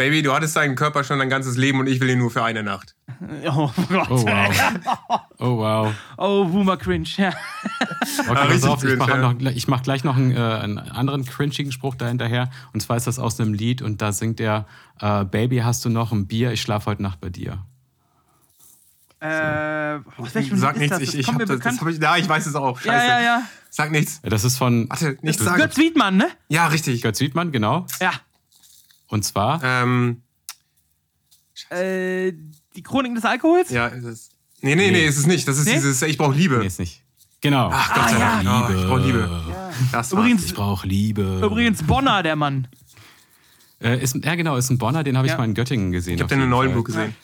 [0.00, 2.42] Baby, du hattest deinen Körper schon dein ganzes Leben und ich will ihn nur für
[2.42, 2.96] eine Nacht.
[3.44, 4.08] Oh Gott.
[4.08, 5.20] Oh wow.
[5.38, 5.94] Oh wow.
[6.16, 7.06] Oh, Boomer Cringe.
[7.18, 7.34] Ja.
[8.26, 9.16] Okay, pass auf, ich mache ja.
[9.18, 12.48] noch, ich mach gleich noch einen, äh, einen anderen cringigen Spruch dahinterher.
[12.72, 14.66] Und zwar ist das aus einem Lied und da singt er:
[15.00, 16.52] äh, Baby, hast du noch ein Bier?
[16.52, 17.58] Ich schlafe heute Nacht bei dir.
[19.20, 21.02] Äh, aus welchem Sag Lied ist nichts, das?
[21.02, 22.78] ich, Das ich kommt hab das, das hab ich, ja, ich weiß es auch.
[22.78, 23.06] Scheiße.
[23.06, 23.42] ja, ja, ja.
[23.68, 24.22] Sag nichts.
[24.22, 25.76] Das ist von Warte, nichts Götz sagen.
[25.76, 26.28] Wiedmann, ne?
[26.48, 27.02] Ja, richtig.
[27.02, 27.84] Götz Wiedmann, genau.
[28.00, 28.12] Ja.
[29.10, 30.22] Und zwar, Ähm,
[31.68, 32.32] Äh,
[32.74, 33.70] die Chronik des Alkohols?
[33.70, 34.30] ja, ist es.
[34.62, 35.06] Nee, nee, nee, Nee.
[35.06, 35.46] ist es nicht.
[35.46, 35.74] Das ist Nee?
[35.74, 36.58] dieses Ich brauche Liebe.
[36.58, 37.02] nee, ist nicht.
[37.42, 37.70] Genau.
[37.72, 38.44] Ach Gott sei Ah, Dank.
[38.44, 38.66] ja.
[38.68, 39.42] Oh, ich brauche Liebe.
[39.92, 40.12] Das war's.
[40.12, 41.40] Übrigens- Ich brauche Liebe.
[41.44, 42.68] Übrigens Bonner, der Mann.
[43.82, 45.38] Äh, ist, ja, genau, ist ein Bonner, den habe ich Ja.
[45.38, 46.14] mal in Göttingen gesehen.
[46.16, 46.48] ich habe den in.
[46.50, 47.14] Neuenburg gesehen.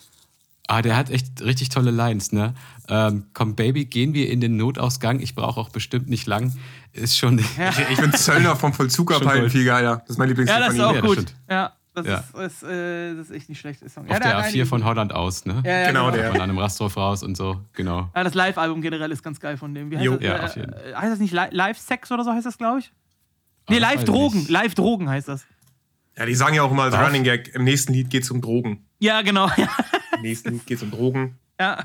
[0.68, 2.54] Ah, der hat echt richtig tolle Lines, ne?
[2.88, 5.20] Ähm, komm, Baby, gehen wir in den Notausgang.
[5.20, 6.52] Ich brauche auch bestimmt nicht lang.
[6.92, 7.38] Ist schon.
[7.58, 7.68] Ja.
[7.70, 9.98] Ich, ich finde Zöllner vom Vollzugabhalten Schon viel geiler.
[9.98, 11.34] Das ist mein Lieblingslied Ja, das von ist auch Ja, das gut.
[11.48, 12.18] Ja, das, Ja.
[12.44, 13.88] Ist, ist, äh, das ist echt nicht schlecht.
[13.90, 14.04] Song.
[14.06, 14.84] Auf ja, der hat A4 einige von.
[14.84, 15.62] Holland aus, ne?
[15.64, 16.16] Ja, ja, Genau, genau.
[16.16, 16.30] der.
[16.32, 18.10] Von einem Rastorf raus und so, genau.
[18.14, 19.90] Ja, das Live-Album generell ist ganz geil von dem.
[19.90, 20.16] Wie heißt Jo.
[20.16, 20.22] das?
[20.24, 20.72] Ja, äh, auf jeden.
[20.72, 22.92] äh, heißt das nicht Li Live-Sex oder so heißt das, glaube ich?
[23.68, 24.46] Nee, Ah, ich Live-Drogen.
[24.48, 25.44] Live-Drogen heißt das.
[26.18, 26.94] Ja, die sagen ja auch immer als?
[26.96, 28.84] Running Gag, im nächsten Lied geht es um Drogen.
[28.98, 29.48] Ja, genau.
[30.22, 31.38] Nächsten geht es um Drogen.
[31.60, 31.84] ja.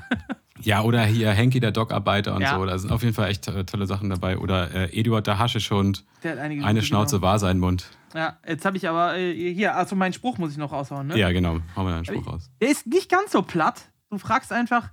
[0.60, 2.56] Ja, oder hier Henky, der Dockarbeiter und Ja.
[2.56, 2.64] so.
[2.64, 4.38] Da sind auf jeden Fall echt äh, tolle Sachen dabei.
[4.38, 6.04] Oder äh, Eduard der Haschischhund.
[6.22, 7.26] Der hat einige Eine Schnauze genau.
[7.26, 7.86] wahr sein Mund.
[8.14, 11.18] Ja, jetzt habe ich aber äh, hier, also meinen Spruch muss ich noch raushauen, ne?
[11.18, 11.58] Ja, genau.
[11.74, 12.48] Hauen wir einen Spruch raus.
[12.60, 13.90] Der ist nicht ganz so platt.
[14.10, 14.90] Du fragst einfach,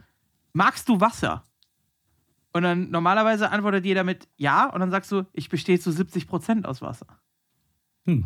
[0.54, 1.44] magst du Wasser?
[2.52, 6.66] Und dann normalerweise antwortet jeder mit Ja und dann sagst du, ich bestehe zu 70%
[6.66, 7.06] aus Wasser.
[8.08, 8.26] Hm.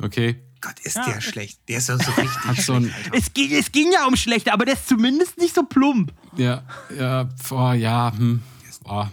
[0.00, 0.36] Okay.
[0.64, 1.04] Gott, ist Ja.
[1.10, 1.58] der schlecht.
[1.68, 2.92] Der ist ja so richtig Hat so ein.
[3.12, 6.12] Es ging, es ging ja um schlechte, aber der ist zumindest nicht so plump.
[6.36, 6.62] Ja,
[6.98, 8.42] ja, boah, ja, hm.
[8.82, 9.12] Boah.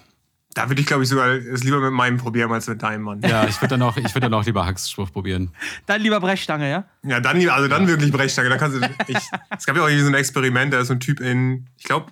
[0.54, 3.22] Da würde ich, glaube ich, sogar es lieber mit meinem probieren als mit deinem Mann.
[3.22, 5.52] Ja, ich würde dann, auch- ich würd dann auch lieber Hacks Spruch probieren.
[5.86, 6.84] Dann lieber Brechstange, ja?
[7.04, 8.50] Ja, dann, lieber- also dann wirklich Brechstange.
[8.50, 9.18] Da kannst du, ich,
[9.58, 11.86] es gab ja auch irgendwie so ein Experiment, da ist so ein Typ in, ich
[11.86, 12.12] glaube,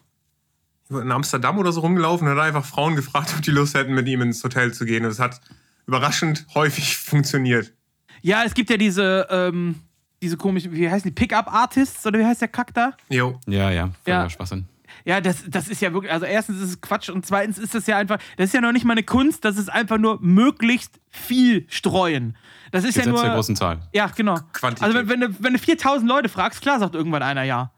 [0.90, 4.08] in Amsterdam oder so rumgelaufen und hat einfach Frauen gefragt, ob die Lust hätten, mit
[4.08, 5.04] ihm ins Hotel zu gehen.
[5.04, 5.42] Und es hat
[5.86, 7.74] überraschend häufig funktioniert.
[8.22, 9.76] Ja, es gibt ja diese, ähm,
[10.22, 12.94] diese komischen, wie heißen die, Pickup-Artists oder wie heißt der Kack da?
[13.10, 13.40] Jo.
[13.48, 14.30] Ja, ja, voller Ja.
[14.30, 14.68] Schwachsinn.
[15.06, 17.88] Ja, das, das ist ja wirklich, also erstens ist es Quatsch und zweitens ist das
[17.88, 21.00] ja einfach, das ist ja noch nicht mal eine Kunst, das ist einfach nur möglichst
[21.10, 22.36] viel streuen.
[22.72, 23.22] Das ist Gesetz ja nur.
[23.24, 23.80] der großen Zahl.
[23.94, 24.36] Ja, genau.
[24.54, 24.84] Quantität.
[24.84, 27.72] Also wenn, wenn, du, wenn du 4000 Leute fragst, klar sagt irgendwann einer ja.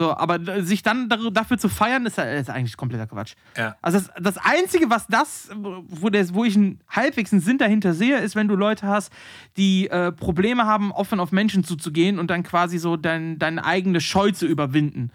[0.00, 3.34] So, aber sich dann dafür zu feiern, ist, ist eigentlich kompletter Quatsch.
[3.56, 3.76] Ja.
[3.80, 7.94] Also das, das Einzige, was das, wo, das, wo ich einen halbwegs einen Sinn dahinter
[7.94, 9.12] sehe, ist, wenn du Leute hast,
[9.56, 14.00] die äh, Probleme haben, offen auf Menschen zuzugehen und dann quasi so dein, deine eigene
[14.00, 15.12] Scheu zu überwinden.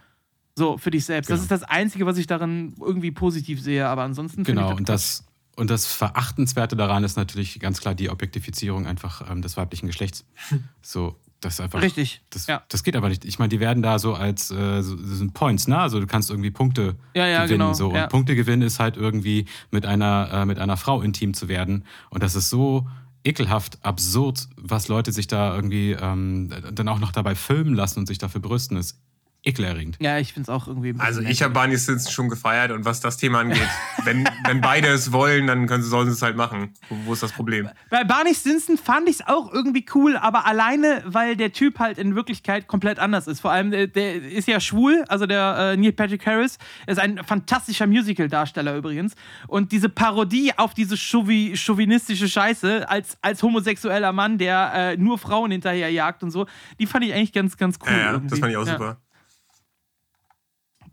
[0.55, 1.29] So, für dich selbst.
[1.29, 1.43] Das Genau.
[1.43, 5.25] ist das Einzige, was ich darin irgendwie positiv sehe, aber ansonsten Genau, ich und das,
[5.57, 10.25] und das Verachtenswerte daran ist natürlich ganz klar die Objektifizierung einfach ähm, des weiblichen Geschlechts.
[10.81, 11.81] So, das ist einfach.
[11.81, 12.63] Richtig, Das, ja.
[12.69, 13.23] das geht aber nicht.
[13.25, 15.77] Ich meine, die werden da so als äh, so, sind Points, ne?
[15.79, 17.59] Also du kannst irgendwie Punkte Ja, ja, gewinnen.
[17.59, 17.89] genau, So.
[17.89, 18.07] Und ja.
[18.07, 21.85] Punkte gewinnen ist halt irgendwie mit einer, äh, mit einer Frau intim zu werden.
[22.09, 22.87] Und das ist so
[23.23, 28.05] ekelhaft, absurd, was Leute sich da irgendwie ähm, dann auch noch dabei filmen lassen und
[28.07, 28.97] sich dafür brüsten, ist
[29.43, 29.97] ekelerregend.
[30.01, 30.93] Ja, ich finde es auch irgendwie.
[30.97, 33.67] Also ich habe Barney Stinson schon gefeiert und was das Thema angeht,
[34.03, 36.73] wenn, wenn beide es wollen, dann können sie, sollen sie es halt machen.
[36.89, 37.69] Wo, wo ist das Problem?
[37.89, 41.97] Bei Barney Stinson fand ich es auch irgendwie cool, aber alleine, weil der Typ halt
[41.97, 43.39] in Wirklichkeit komplett anders ist.
[43.39, 47.23] Vor allem, der, der ist ja schwul, also der äh, Neil Patrick Harris ist ein
[47.23, 49.13] fantastischer Musical-Darsteller übrigens.
[49.47, 55.17] Und diese Parodie auf diese chauvi chauvinistische Scheiße als, als homosexueller Mann, der äh, nur
[55.17, 56.45] Frauen hinterherjagt und so,
[56.79, 57.91] die fand ich eigentlich ganz, ganz cool.
[57.91, 58.73] Ja, ja, das fand ich auch Ja.
[58.73, 58.97] super.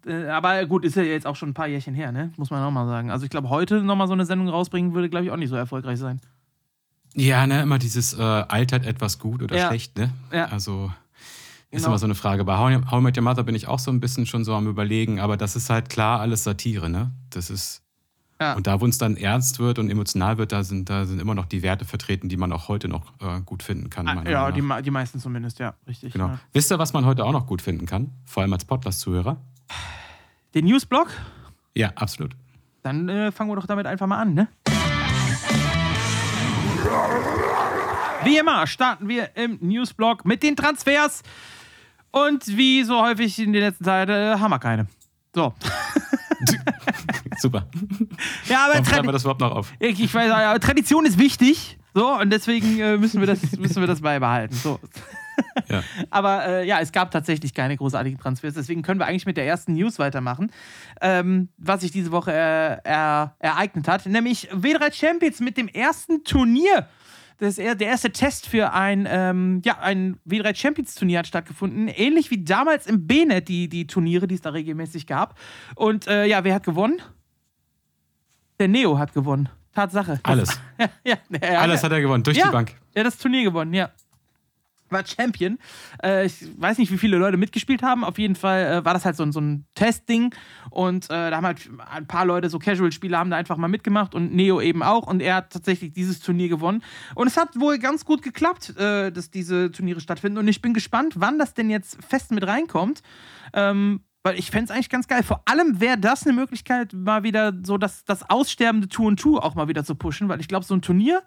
[0.06, 2.32] Äh, aber gut, ist ja jetzt auch schon ein paar Jährchen her, ne?
[2.36, 3.10] Muss man auch mal sagen.
[3.10, 5.56] Also ich glaube, heute nochmal so eine Sendung rausbringen, würde, glaube ich, auch nicht so
[5.56, 6.20] erfolgreich sein.
[7.14, 9.68] Ja, ne, immer dieses äh, altert etwas gut oder Ja.
[9.68, 10.10] schlecht, ne?
[10.32, 10.46] Ja.
[10.46, 10.92] Also
[11.70, 11.88] ist Genau.
[11.88, 12.44] immer so eine Frage.
[12.44, 14.54] Bei How, How I Met Your Mother bin ich auch so ein bisschen schon so
[14.54, 17.10] am überlegen, aber das ist halt klar alles Satire, ne?
[17.30, 17.82] Das ist
[18.40, 18.52] Ja.
[18.54, 21.34] und da, wo es dann ernst wird und emotional wird, da sind, da sind immer
[21.34, 24.06] noch die Werte vertreten, die man auch heute noch äh, gut finden kann.
[24.06, 26.12] Ah, ja, die, die meisten zumindest, ja, richtig.
[26.12, 26.28] Genau.
[26.28, 26.38] Ja.
[26.52, 28.12] Wisst ihr, was man heute auch noch gut finden kann?
[28.26, 29.38] Vor allem als Podcast-Zuhörer?
[30.54, 31.08] Den Newsblog?
[31.74, 32.32] Ja, absolut.
[32.82, 34.48] Dann äh, fangen wir doch damit einfach mal an, ne?
[38.24, 41.22] Wie immer starten wir im Newsblog mit den Transfers.
[42.10, 44.86] Und wie so häufig in der letzten Zeit äh, haben wir keine.
[45.34, 45.54] So.
[47.38, 47.68] Super.
[48.46, 49.72] Ja, aber schreiben Tradi wir das überhaupt noch auf?
[49.78, 51.78] ich, ich weiß, Tradition ist wichtig.
[51.94, 54.54] So, und deswegen äh, müssen, wir das, müssen wir das beibehalten.
[54.54, 54.80] So.
[55.68, 55.82] Ja.
[56.10, 58.54] Aber äh, ja, es gab tatsächlich keine großartigen Transfers.
[58.54, 60.52] Deswegen können wir eigentlich mit der ersten News weitermachen,
[61.00, 64.06] ähm, was sich diese Woche äh, er, ereignet hat.
[64.06, 66.88] Nämlich W3 Champions mit dem ersten Turnier.
[67.38, 71.88] Das der erste Test für ein, ähm, ja, ein W3 Champions Turnier hat stattgefunden.
[71.88, 75.38] Ähnlich wie damals im B-Net die, die Turniere, die es da regelmäßig gab.
[75.74, 77.02] Und äh, ja, wer hat gewonnen?
[78.58, 79.48] Der Neo hat gewonnen.
[79.74, 80.18] Tatsache.
[80.22, 80.58] Alles.
[80.78, 82.74] ja, ja, er Alles hat er gewonnen, durch ja, die Bank.
[82.94, 83.90] Er hat das Turnier gewonnen, ja.
[84.90, 85.58] War Champion.
[86.02, 88.04] Äh, ich weiß nicht, wie viele Leute mitgespielt haben.
[88.04, 90.34] Auf jeden Fall äh, war das halt so, ein- so ein Testding.
[90.70, 94.14] Und äh, da haben halt ein paar Leute, so Casual-Spieler, haben da einfach mal mitgemacht
[94.14, 95.06] und Neo eben auch.
[95.06, 96.82] Und er hat tatsächlich dieses Turnier gewonnen.
[97.14, 100.38] Und es hat wohl ganz gut geklappt, äh, dass diese Turniere stattfinden.
[100.38, 103.02] Und ich bin gespannt, wann das denn jetzt fest mit reinkommt.
[103.52, 105.22] Ähm, weil ich fände es eigentlich ganz geil.
[105.22, 109.44] Vor allem wäre das eine Möglichkeit, mal wieder so das, das aussterbende Tour und Tour
[109.44, 110.28] auch mal wieder zu pushen.
[110.28, 111.22] Weil ich glaube, so ein Turnier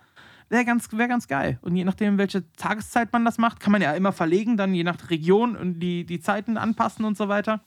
[0.49, 1.59] wäre ganz, wär ganz geil.
[1.61, 4.83] Und je nachdem, welche Tageszeit man das macht, kann man ja immer verlegen, dann je
[4.83, 7.63] nach Region und die, die Zeiten anpassen und so weiter.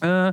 [0.00, 0.32] Äh,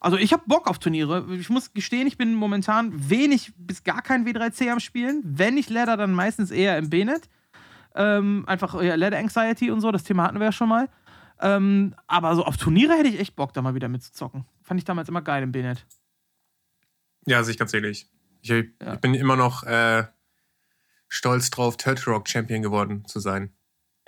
[0.00, 1.26] also ich habe Bock auf Turniere.
[1.34, 5.22] Ich muss gestehen, ich bin momentan wenig bis gar kein W3C am Spielen.
[5.24, 7.28] Wenn ich Ladder, dann meistens eher im B-Net.
[7.94, 10.88] Ähm, einfach ja, Ladder Anxiety und so, das Thema hatten wir ja schon mal.
[11.40, 14.44] Ähm, aber so auf Turniere hätte ich echt Bock, da mal wieder mitzuzocken.
[14.62, 15.84] Fand ich damals immer geil im B-Net.
[17.26, 18.08] Ja, sehe ich ganz ehrlich.
[18.40, 20.04] Ich, ich bin immer noch äh,
[21.08, 23.52] stolz drauf, Turtle Rock Champion geworden zu sein.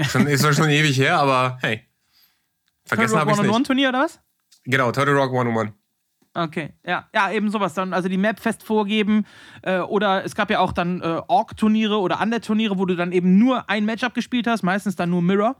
[0.00, 1.86] Schon, ist schon ewig her, aber hey.
[2.86, 3.46] Vergessen habe ich nicht.
[3.46, 4.20] One-on-One-Turnier oder was?
[4.64, 5.72] Genau, Turtle Rock 101.
[6.32, 7.92] Okay, ja, ja, eben sowas dann.
[7.92, 9.26] Also die Map fest vorgeben.
[9.62, 13.38] Äh, oder es gab ja auch dann äh, Org-Turniere oder Under-Turniere, wo du dann eben
[13.38, 15.56] nur ein Matchup gespielt hast, meistens dann nur Mirror.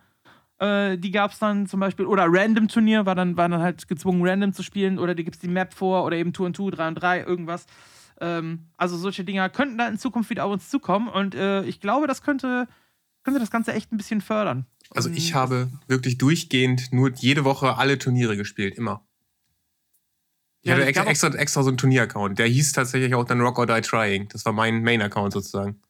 [0.61, 2.07] Äh, die gab es dann zum Beispiel.
[2.07, 4.99] Oder Random-Turnier, war dann, war dann halt gezwungen, random zu spielen.
[5.01, 7.21] Oder die gibt es die Map vor oder eben 2 und 2, 3 und 3,
[7.23, 7.67] irgendwas.
[8.21, 11.09] Ähm, also solche Dinger könnten da in Zukunft wieder auf uns zukommen.
[11.09, 12.69] Und äh, ich glaube, das könnte,
[13.25, 14.67] könnte das Ganze echt ein bisschen fördern.
[14.91, 19.07] Also ich habe wirklich durchgehend nur jede Woche alle Turniere gespielt, immer.
[20.63, 22.39] Ich Ja, hatte es extra, extra, extra so einen Turnier-Account.
[22.39, 24.29] Der hieß tatsächlich auch dann Rock or Die Trying.
[24.29, 25.81] Das war mein Main-Account sozusagen.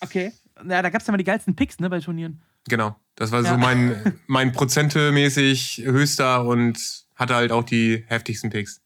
[0.00, 0.32] Okay.
[0.68, 2.40] Ja, da gab es ja mal die geilsten Picks, ne, bei Turnieren.
[2.68, 2.96] Genau.
[3.16, 3.50] Das war Ja.
[3.50, 6.78] so mein, mein prozentemäßig höchster und
[7.16, 8.80] hatte halt auch die heftigsten Picks.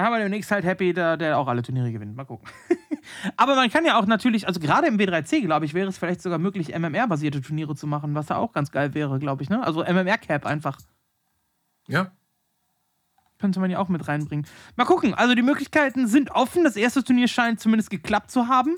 [0.00, 2.16] Da haben wir demnächst halt Happy, der, der auch alle Turniere gewinnt.
[2.16, 2.48] Mal gucken.
[3.36, 6.22] Aber man kann ja auch natürlich, also gerade im W3C, glaube ich, wäre es vielleicht
[6.22, 9.62] sogar möglich, MMR-basierte Turniere zu machen, was da auch ganz geil wäre, glaube ich, ne?
[9.62, 10.78] Also MMR-Cap einfach.
[11.86, 12.12] Ja.
[13.38, 14.46] könnte man ja auch mit reinbringen.
[14.74, 16.64] Mal gucken, also die Möglichkeiten sind offen.
[16.64, 18.76] Das erste Turnier scheint zumindest geklappt zu haben.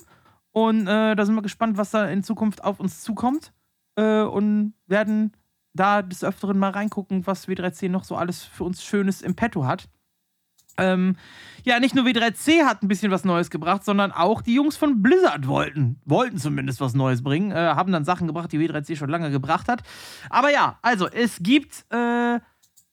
[0.51, 3.53] Und äh, da sind wir gespannt, was da in Zukunft auf uns zukommt.
[3.95, 5.37] Äh, und werden
[5.73, 9.67] da des Öfteren mal reingucken, was W3C noch so alles für uns Schönes im Petto
[9.67, 9.89] hat.
[10.79, 11.17] Ähm,
[11.65, 15.01] ja, nicht nur W3C hat ein bisschen was Neues gebracht, sondern auch die Jungs von
[15.01, 19.11] Blizzard wollten, wollten zumindest was Neues bringen, äh, haben dann Sachen gebracht, die W3C schon
[19.11, 19.83] lange gebracht hat.
[20.29, 22.41] Aber ja, also es gibt äh,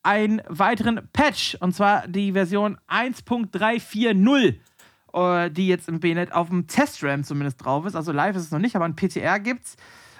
[0.03, 4.55] einen weiteren Patch und zwar die Version 1.340,
[5.13, 7.95] äh, die jetzt im BNet auf dem Testram zumindest drauf ist.
[7.95, 9.77] Also live ist es noch nicht, aber ein PTR gibt's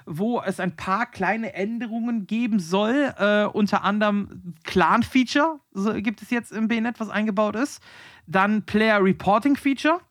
[0.10, 3.14] wo es ein paar kleine Änderungen geben soll.
[3.18, 7.82] Äh, unter anderem Clan-Feature so, gibt es jetzt im BNet, was eingebaut ist.
[8.26, 10.02] Dann Player-Reporting-Feature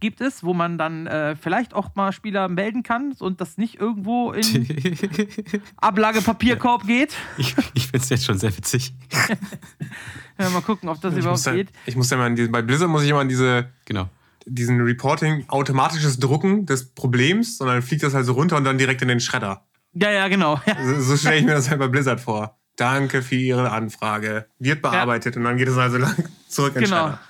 [0.00, 3.76] gibt es, wo man dann äh, vielleicht auch mal Spieler melden kann und das nicht
[3.78, 4.42] irgendwo in
[5.76, 7.14] Ablagepapierkorb geht.
[7.36, 8.94] Ich, ich finde es jetzt schon sehr witzig.
[10.38, 11.68] ja, mal gucken, ob das ich überhaupt muss geht.
[11.68, 14.08] Da, ich muss ja mal an diese, bei Blizzard muss ich immer an diese, Genau.
[14.46, 18.78] Diesen Reporting, automatisches Drucken des Problems, sondern dann fliegt das halt so runter und dann
[18.78, 19.66] direkt in den Schredder.
[19.92, 20.60] Ja, ja, genau.
[20.66, 20.76] Ja.
[20.84, 22.58] So, so stelle ich mir das halt bei Blizzard vor.
[22.76, 24.46] Danke für Ihre Anfrage.
[24.58, 26.16] Wird bearbeitet und dann geht es also lang
[26.48, 27.02] zurück in den Genau.
[27.08, 27.20] Schredder.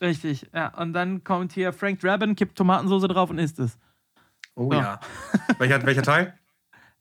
[0.00, 0.46] Richtig.
[0.54, 3.78] Ja, und dann kommt hier Frank Drabin, kippt Tomatensauce drauf und isst es.
[4.54, 4.78] Oh Ja.
[4.80, 5.00] ja.
[5.58, 6.38] welcher, welcher Teil?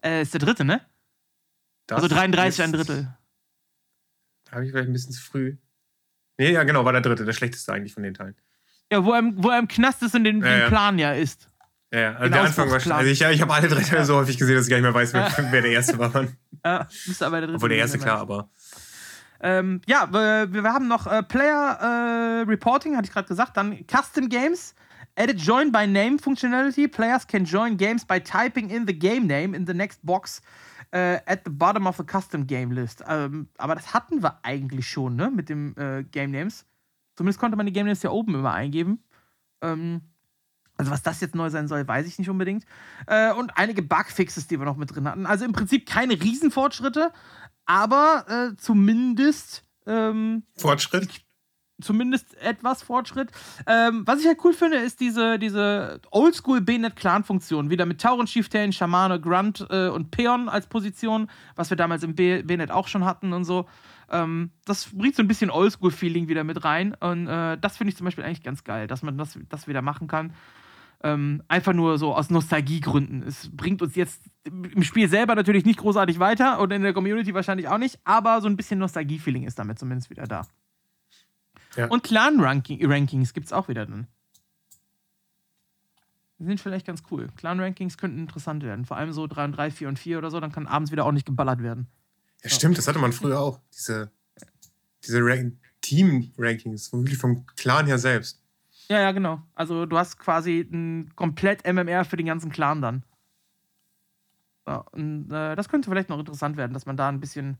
[0.03, 0.81] Äh, ist der dritte, ne?
[1.87, 3.13] Das also 33 ein Drittel.
[4.45, 5.57] Da habe ich vielleicht ein bisschen zu früh.
[6.37, 8.35] Nee, ja, genau, war der dritte, der schlechteste eigentlich von den Teilen.
[8.91, 10.67] Ja, wo er im, wo er im Knast ist und den, Ja, den.
[10.69, 11.49] Plan ja isst.
[11.93, 12.13] Ja, ja.
[12.15, 12.97] Also der Anfang war Ausbruchsplan.
[12.99, 14.93] Also ich, ich habe alle drei Teile so häufig gesehen, dass ich gar nicht mehr
[14.93, 16.09] weiß, wer, wer der erste war.
[16.09, 16.35] Mann.
[16.65, 18.49] Ja, müsste aber der dritte Obwohl der erste klar, aber.
[19.39, 23.55] Ähm, ja, wir, wir haben noch äh, Player äh, Reporting, hatte ich gerade gesagt.
[23.55, 24.73] Dann Custom Games.
[25.15, 26.87] Edit Join by Name Functionality.
[26.87, 30.41] Players can join games by typing in the game name in the next box
[30.91, 33.03] äh, at the bottom of the custom game list.
[33.07, 35.31] Ähm, aber das hatten wir eigentlich schon, ne?
[35.31, 36.65] Mit dem äh, Game Names.
[37.17, 39.03] Zumindest konnte man die Game Names ja oben immer eingeben.
[39.61, 40.01] Ähm,
[40.77, 42.63] also was das jetzt neu sein soll, weiß ich nicht unbedingt.
[43.07, 45.25] Äh, und einige Bugfixes, die wir noch mit drin hatten.
[45.25, 47.11] Also im Prinzip keine Riesenfortschritte,
[47.65, 51.26] aber äh, zumindest ähm, Fortschritt?
[51.81, 53.29] Zumindest etwas Fortschritt.
[53.65, 57.69] Ähm, was ich halt cool finde, ist diese, diese Oldschool BNet-Clan-Funktion.
[57.69, 62.15] Wieder mit Tauren, Chieftain, Schamane, Grunt äh, und Peon als Position, was wir damals im
[62.15, 63.67] BNet auch schon hatten und so.
[64.09, 66.95] Ähm, das bringt so ein bisschen Oldschool-Feeling wieder mit rein.
[66.99, 69.81] Und äh, das finde ich zum Beispiel eigentlich ganz geil, dass man das, das wieder
[69.81, 70.33] machen kann.
[71.03, 73.21] Ähm, einfach nur so aus Nostalgiegründen.
[73.21, 77.35] Es bringt uns jetzt im Spiel selber natürlich nicht großartig weiter und in der Community
[77.35, 80.47] wahrscheinlich auch nicht, aber so ein bisschen Nostalgie-Feeling ist damit zumindest wieder da.
[81.77, 81.87] Ja.
[81.87, 84.07] Und Clan-Rankings gibt es auch wieder drin.
[86.39, 87.29] Die sind vielleicht ganz cool.
[87.35, 88.85] Clan-Rankings könnten interessant werden.
[88.85, 91.05] Vor allem so 3 und 3, 4 und 4 oder so, dann kann abends wieder
[91.05, 91.87] ordentlich geballert werden.
[92.43, 93.59] Ja, stimmt, das hatte man früher auch.
[93.73, 94.11] Diese,
[95.03, 98.43] diese Rank Team-Rankings, wirklich vom Clan her selbst.
[98.89, 99.41] Ja, ja, genau.
[99.53, 103.03] Also du hast quasi ein komplett MMR für den ganzen Clan dann.
[104.67, 107.57] Ja, und äh, das könnte vielleicht noch interessant werden, dass man da ein bisschen.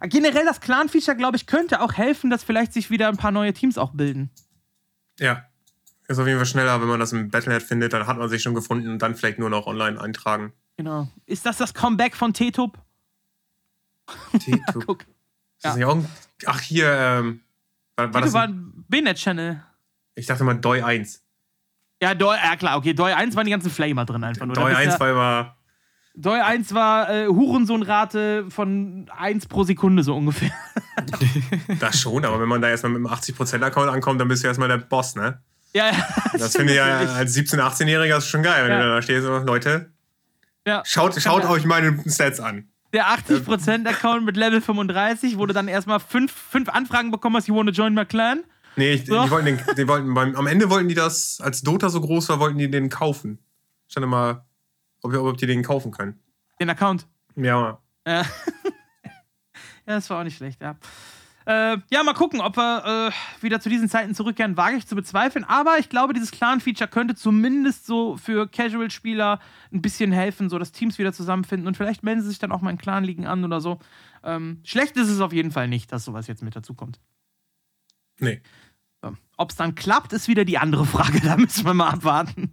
[0.00, 3.30] Äh, Generell das Clan-Feature, glaube ich, könnte auch helfen, dass vielleicht sich wieder ein paar
[3.30, 4.30] neue Teams auch bilden.
[5.20, 5.44] Ja.
[6.08, 8.42] Ist auf jeden Fall schneller, wenn man das im Battlenet findet, dann hat man sich
[8.42, 10.52] schon gefunden und dann vielleicht nur noch online eintragen.
[10.76, 11.06] Genau.
[11.26, 12.76] Ist das das Comeback von T-Tub?
[14.40, 15.06] T-Tub.
[15.62, 16.08] Auch ein,
[16.46, 17.42] Ach, hier, ähm,
[17.96, 19.62] war, war das war ein, B-Net-Channel.
[20.16, 21.22] ich dachte mal Doi 1.
[22.02, 22.94] Ja, Doi, ja klar, okay.
[22.94, 24.54] Doi 1 waren die ganzen Flamer drin einfach nur.
[24.54, 25.56] Doi bist 1 ja- war immer,
[26.20, 30.50] Doi 1 war äh, Hurensohnrate von 1 pro Sekunde so ungefähr.
[31.80, 34.68] das schon, aber wenn man da erstmal mit einem 80%-Account ankommt, dann bist du erstmal
[34.68, 35.40] der Boss, ne?
[35.72, 36.06] ja, ja.
[36.38, 38.82] Das finde ich ja als 17-, 18-Jähriger schon geil, wenn Ja.
[38.82, 39.92] du da stehst und Leute,
[40.66, 40.82] Ja.
[40.84, 42.68] schaut, schaut euch meine Stats an.
[42.92, 47.54] Der 80%-Account mit Level 35, wo du dann erstmal fünf, fünf Anfragen bekommen hast, you
[47.54, 48.40] wanna join my clan?
[48.76, 49.22] Nee, ich, So.
[49.24, 52.28] die wollten den, die wollten beim, am Ende wollten die das, als Dota so groß
[52.30, 53.38] war, wollten die den kaufen.
[53.88, 54.44] Stand mal,
[55.02, 56.18] ob, ob die den kaufen können.
[56.60, 57.06] Den Account.
[57.36, 58.22] Ja, Ja.
[58.22, 58.22] ja,
[59.86, 60.76] das war auch nicht schlecht, ja.
[61.46, 64.94] Äh, ja, mal gucken, ob wir äh, wieder zu diesen Zeiten zurückkehren, wage ich zu
[64.94, 65.44] bezweifeln.
[65.44, 69.40] Aber ich glaube, dieses Clan-Feature könnte zumindest so für Casual-Spieler
[69.72, 72.60] ein bisschen helfen, so dass Teams wieder zusammenfinden und vielleicht melden sie sich dann auch
[72.60, 73.78] mal in Clan-Ligen an oder so.
[74.22, 77.00] Ähm, schlecht ist es auf jeden Fall nicht, dass sowas jetzt mit dazu kommt.
[78.18, 78.40] nee.
[79.02, 79.16] So.
[79.38, 81.20] Ob es dann klappt, ist wieder die andere Frage.
[81.24, 82.52] Da müssen wir mal abwarten.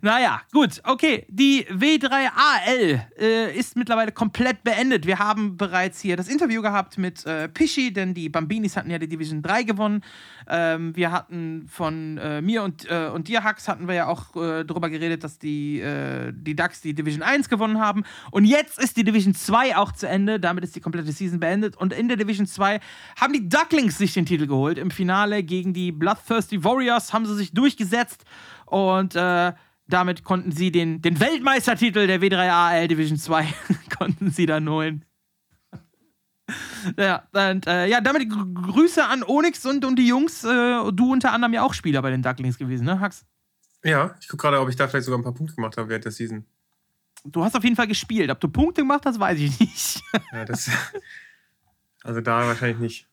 [0.00, 1.26] Naja, gut, okay.
[1.28, 5.06] Die W3AL äh, ist mittlerweile komplett beendet.
[5.06, 8.98] Wir haben bereits hier das Interview gehabt mit äh, Pischi, denn die Bambinis hatten ja
[8.98, 10.02] die Division 3 gewonnen.
[10.48, 14.34] Ähm, wir hatten von äh, mir und, äh, und dir, Hux, hatten wir ja auch
[14.36, 18.04] äh, darüber geredet, dass die, äh, die Ducks die Division 1 gewonnen haben.
[18.30, 20.40] Und jetzt ist die Division 2 auch zu Ende.
[20.40, 21.76] Damit ist die komplette Season beendet.
[21.76, 22.80] Und in der Division 2
[23.20, 24.78] haben die Ducklings sich den Titel geholt.
[24.78, 28.24] Im Finale gegen die Bloodthirsty Warriors haben sie sich durchgesetzt.
[28.66, 29.52] Und äh,
[29.92, 33.46] damit konnten sie den, den Weltmeistertitel der W3AL Division 2
[33.98, 35.04] konnten sie dann holen.
[36.98, 40.42] Ja, und, äh, ja, damit Grüße an Onyx und, und die Jungs.
[40.44, 40.48] Äh,
[40.92, 43.24] du unter anderem ja auch Spieler bei den Ducklings gewesen, ne, Hax?
[43.84, 46.04] Ja, ich gucke gerade, ob ich da vielleicht sogar ein paar Punkte gemacht habe während
[46.04, 46.44] der Season.
[47.24, 48.30] Du hast auf jeden Fall gespielt.
[48.30, 50.02] Ob du Punkte gemacht hast, weiß ich nicht.
[50.32, 50.70] Ja, das.
[52.02, 53.08] Also da wahrscheinlich nicht.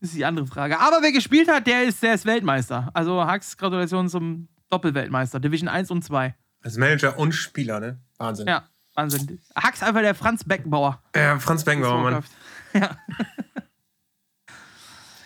[0.00, 0.78] Das ist die andere Frage.
[0.80, 2.90] Aber wer gespielt hat, der ist, der ist Weltmeister.
[2.92, 6.34] Also Hax, Gratulation zum Doppelweltmeister, Division 1 und 2.
[6.62, 8.00] Als Manager und Spieler, ne?
[8.18, 8.48] Wahnsinn.
[8.48, 8.64] Ja,
[8.96, 9.38] Wahnsinn.
[9.54, 11.00] Hax einfach der Franz Beckenbauer.
[11.14, 12.24] Ja, Franz Beckenbauer, Mann.
[12.74, 12.96] Ja.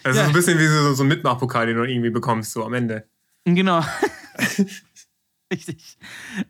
[0.04, 0.22] Das Ja.
[0.22, 2.74] ist so ein bisschen wie so, so ein Mitmachpokal, den du irgendwie bekommst, so am
[2.74, 3.08] Ende.
[3.46, 3.82] Genau.
[5.52, 5.96] Richtig.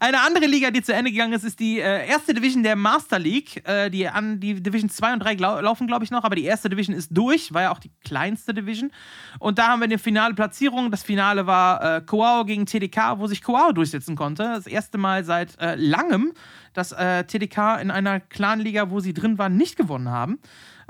[0.01, 3.19] Eine andere Liga, die zu Ende gegangen ist, ist die äh, erste Division der Master
[3.19, 3.63] League.
[3.67, 6.45] Äh, die, an, die Division 2 und 3 glau laufen, glaube ich, noch, aber die
[6.45, 8.91] erste Division ist durch, war ja auch die kleinste Division.
[9.39, 10.91] Und da haben wir eine finale Platzierung.
[10.91, 14.43] Das Finale war äh, Koao gegen TDK, wo sich Koao durchsetzen konnte.
[14.43, 16.33] Das erste Mal seit äh, langem,
[16.73, 20.41] dass äh, TDK in einer Clanliga, wo sie drin waren, nicht gewonnen haben.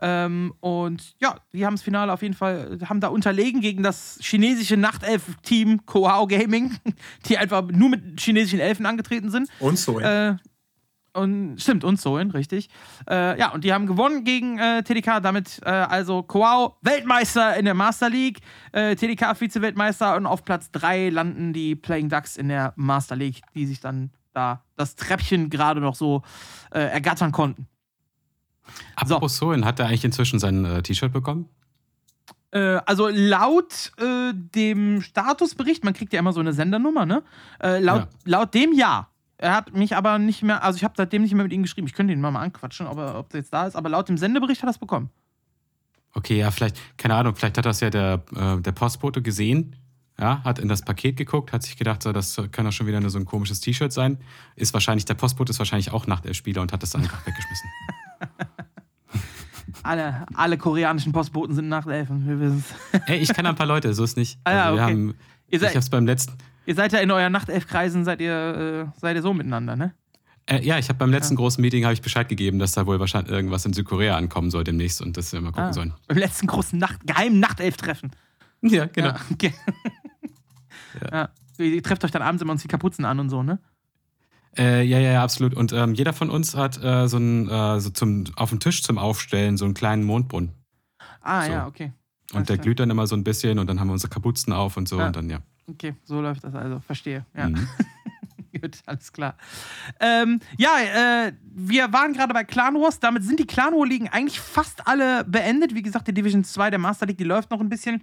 [0.00, 4.18] Ähm, und ja, die haben das Finale auf jeden Fall, haben da unterlegen gegen das
[4.20, 6.76] chinesische Nachtelf-Team Koao Gaming,
[7.26, 9.48] die einfach nur mit chinesischen Elfen angetreten sind.
[9.60, 9.98] Und so.
[9.98, 10.36] Äh,
[11.14, 12.68] und stimmt, und Soin, richtig.
[13.08, 17.64] Äh, ja, und die haben gewonnen gegen äh, TDK, damit äh, also Koao Weltmeister in
[17.64, 18.38] der Master League,
[18.72, 23.40] äh, TDK Vize-Weltmeister und auf Platz 3 landen die Playing Ducks in der Master League,
[23.54, 26.22] die sich dann da das Treppchen gerade noch so
[26.70, 27.66] äh, ergattern konnten.
[28.96, 31.48] Apropos Soin, hat er eigentlich inzwischen sein äh, T-Shirt bekommen?
[32.50, 37.22] Äh, also laut äh, dem Statusbericht, man kriegt ja immer so eine Sendernummer, ne?
[37.62, 38.08] Äh, laut, Ja.
[38.24, 39.08] laut dem ja.
[39.36, 41.86] Er hat mich aber nicht mehr, also ich habe seitdem nicht mehr mit ihm geschrieben.
[41.86, 44.08] Ich könnte ihn mal, mal anquatschen, ob er, ob er jetzt da ist, aber laut
[44.08, 45.10] dem Sendebericht hat er es bekommen.
[46.14, 49.76] Okay, ja, vielleicht, keine Ahnung, vielleicht hat das ja der, äh, der Postbote gesehen,
[50.18, 52.98] ja, hat in das Paket geguckt, hat sich gedacht, so, das kann doch schon wieder
[53.00, 54.18] nur so ein komisches T-Shirt sein.
[54.56, 57.68] Ist wahrscheinlich, der Postbote ist wahrscheinlich auch Nachtelf-Spieler und hat das dann einfach weggeschmissen.
[59.88, 63.00] Alle, alle koreanischen Postboten sind Nachtelfen, wir wissen es.
[63.06, 64.38] Ey, ich kenne ein paar Leute, so ist nicht.
[64.44, 64.92] Ah ja, Also wir okay.
[64.92, 65.14] haben, Ihr
[65.50, 66.34] ich seid, hab's beim letzten,
[66.66, 69.94] ihr seid ja in euren Nachtelfkreisen, seid ihr, äh, seid ihr so miteinander, ne?
[70.46, 73.00] äh, ja, ich habe beim letzten großen Meeting habe ich Bescheid gegeben, dass da wohl
[73.00, 75.94] wahrscheinlich irgendwas in Südkorea ankommen soll demnächst und dass wir mal gucken Ah, sollen.
[76.06, 78.10] Beim letzten großen Nacht, geheimen Nachtelftreffen.
[78.60, 79.08] Ja, genau.
[79.08, 79.54] Ja, okay.
[81.12, 81.28] ja.
[81.58, 83.58] Ihr trefft euch dann abends immer uns die Kapuzen an und so, ne?
[84.58, 85.54] Äh, ja, ja, ja, absolut.
[85.54, 88.82] Und ähm, jeder von uns hat äh, so einen, äh, so zum, auf dem Tisch
[88.82, 90.52] zum Aufstellen so einen kleinen Mondbrunnen.
[91.20, 91.52] Ah, So.
[91.52, 91.92] ja, okay.
[92.30, 92.64] Und Alles der klar.
[92.64, 94.98] glüht dann immer so ein bisschen und dann haben wir unsere Kapuzen auf und so
[94.98, 95.06] Ja.
[95.06, 95.38] und dann, ja.
[95.68, 96.80] Okay, so läuft das also.
[96.80, 97.24] Verstehe.
[97.36, 97.48] Ja.
[97.48, 97.68] Mhm.
[98.60, 99.36] Gut, alles klar.
[100.00, 100.70] Ähm, ja,
[101.26, 102.98] äh, wir waren gerade bei Clan Wars.
[102.98, 105.74] Damit sind die Clan War Ligen eigentlich fast alle beendet.
[105.74, 108.02] Wie gesagt, die Division 2 der Master League, die läuft noch ein bisschen.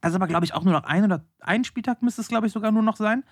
[0.00, 2.52] Also aber, glaube ich, auch nur noch ein oder ein Spieltag müsste es, glaube ich,
[2.52, 3.24] sogar nur noch sein,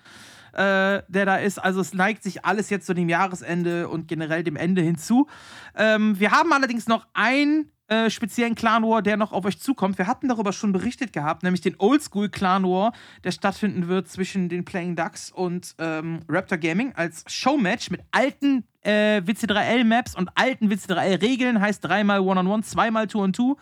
[0.57, 1.59] äh, der da ist.
[1.59, 5.27] Also es neigt sich alles jetzt zu dem Jahresende und generell dem Ende hinzu.
[5.75, 9.97] Ähm, wir haben allerdings noch einen äh, speziellen Clan War, der noch auf euch zukommt.
[9.97, 12.91] Wir hatten darüber schon berichtet gehabt, nämlich den Oldschool Clan War,
[13.23, 18.65] der stattfinden wird zwischen den Playing Ducks und ähm, Raptor Gaming als Showmatch mit alten
[18.81, 21.61] äh, WC3L-Maps und alten WC3L-Regeln.
[21.61, 23.55] Heißt dreimal One-on-One, zweimal Two-on-Two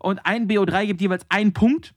[0.00, 1.94] und ein BO3 gibt jeweils einen Punkt.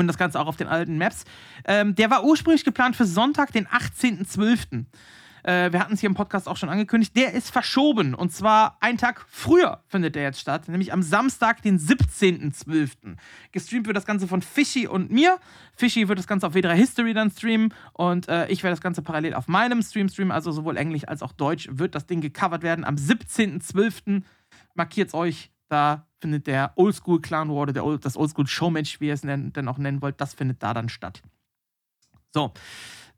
[0.00, 1.24] Und das Ganze auch auf den alten Maps.
[1.66, 4.86] Ähm, der war ursprünglich geplant für Sonntag, den 18.12.
[5.42, 7.14] Äh, wir hatten es hier im Podcast auch schon angekündigt.
[7.16, 8.14] Der ist verschoben.
[8.14, 13.16] Und zwar einen Tag früher findet der jetzt statt, nämlich am Samstag, den 17.12.
[13.52, 15.38] Gestreamt wird das Ganze von Fishy und mir.
[15.76, 17.74] Fishy wird das Ganze auf W3 History dann streamen.
[17.92, 20.32] Und äh, ich werde das Ganze parallel auf meinem Stream streamen.
[20.32, 22.86] Also sowohl Englisch als auch Deutsch wird das Ding gecovert werden.
[22.86, 24.22] Am 17.12.
[24.74, 25.50] markiert's euch.
[25.70, 29.22] Da findet der Oldschool Clan War oder der Old, das Oldschool Showmatch, wie ihr es
[29.22, 31.22] denn auch nennen wollt, das findet da dann statt.
[32.32, 32.52] So,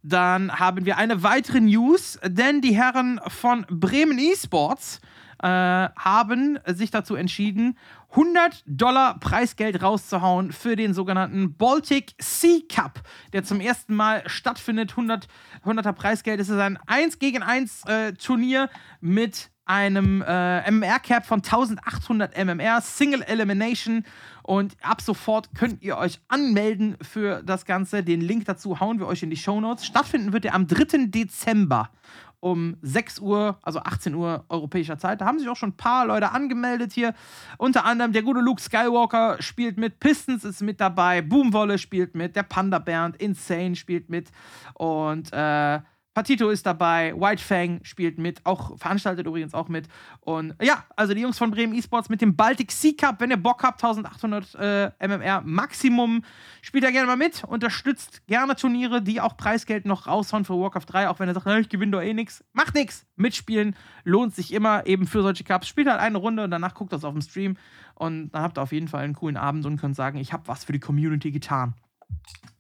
[0.03, 5.01] dann haben wir eine weitere News, denn die Herren von Bremen Esports
[5.43, 7.79] äh, haben sich dazu entschieden,
[8.11, 13.01] 100 Dollar Preisgeld rauszuhauen für den sogenannten Baltic Sea Cup,
[13.33, 14.91] der zum ersten Mal stattfindet.
[14.91, 15.27] 100,
[15.65, 16.39] 100er Preisgeld.
[16.39, 18.69] Es ist ein 1 gegen 1 äh, Turnier
[19.01, 24.05] mit einem äh, MMR-Cap von 1800 MMR, Single Elimination.
[24.43, 28.03] Und ab sofort könnt ihr euch anmelden für das Ganze.
[28.03, 29.87] Den Link dazu hauen wir euch in die Show Notes.
[29.87, 31.07] Stattfinden wird er am 3.
[31.07, 31.89] Dezember
[32.41, 35.21] um 6 Uhr, also 18 Uhr europäischer Zeit.
[35.21, 37.15] Da haben sich auch schon ein paar Leute angemeldet hier.
[37.57, 42.35] Unter anderem der gute Luke Skywalker spielt mit, Pistons ist mit dabei, Boomwolle spielt mit,
[42.35, 44.33] der Panda Bernd, Insane spielt mit
[44.75, 45.81] und äh,
[46.15, 49.89] Patito ist dabei, White Fang spielt mit, auch veranstaltet übrigens auch mit.
[50.21, 53.39] Und ja, also die Jungs von Bremen Esports mit dem Baltic Sea Cup, wenn ihr
[53.39, 54.55] Bock habt, 1800
[55.01, 56.23] äh, MMR Maximum,
[56.61, 60.87] spielt da gerne mal mit, unterstützt gerne Turniere, die auch Preisgeld noch raushauen für Warcraft
[60.87, 62.45] 3, auch wenn ihr sagt, ich gewinne doch eh nichts.
[62.53, 65.67] Macht nichts, mitspielen lohnt sich immer eben für solche Cups.
[65.67, 67.57] Spielt halt eine Runde und danach guckt das auf dem Stream
[67.95, 70.47] und dann habt ihr auf jeden Fall einen coolen Abend und könnt sagen, ich habe
[70.47, 71.75] was für die Community getan.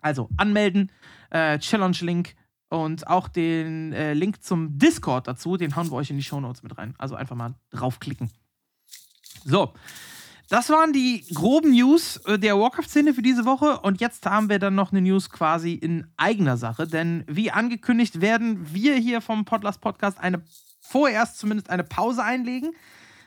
[0.01, 0.91] Also anmelden,
[1.31, 2.35] äh, Challenge-Link
[2.73, 6.63] und auch den äh, Link zum Discord dazu, den hauen wir euch in die Shownotes
[6.63, 6.95] mit rein.
[6.97, 8.31] Also einfach mal draufklicken.
[9.45, 9.75] So,
[10.49, 13.81] das waren die groben News äh, der Warcraft-Szene für diese Woche.
[13.81, 16.87] Und jetzt haben wir dann noch eine News quasi in eigener Sache.
[16.87, 20.43] Denn wie angekündigt werden wir hier vom Podlast Podcast eine
[20.81, 22.73] vorerst zumindest eine Pause einlegen.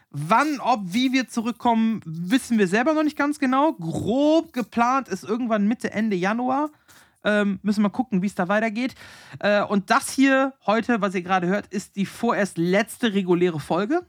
[0.09, 3.73] Wann, ob, wie wir zurückkommen, wissen wir selber noch nicht ganz genau.
[3.73, 6.71] Grob geplant ist irgendwann Mitte, Ende Januar.
[7.25, 8.95] Ähm, müssen wir gucken, wie es da weitergeht.
[9.39, 14.05] Äh, und das hier heute, was ihr gerade hört, ist die vorerst letzte reguläre Folge.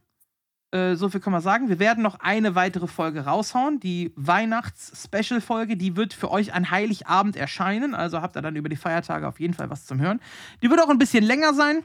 [0.70, 1.68] Äh, so viel kann man sagen.
[1.68, 3.80] Wir werden noch eine weitere Folge raushauen.
[3.80, 7.94] Die Weihnachts-Special-Folge, die wird für euch an Heiligabend erscheinen.
[7.94, 10.20] Also habt ihr dann über die Feiertage auf jeden Fall was zum Hören.
[10.62, 11.78] Die wird auch ein bisschen länger sein.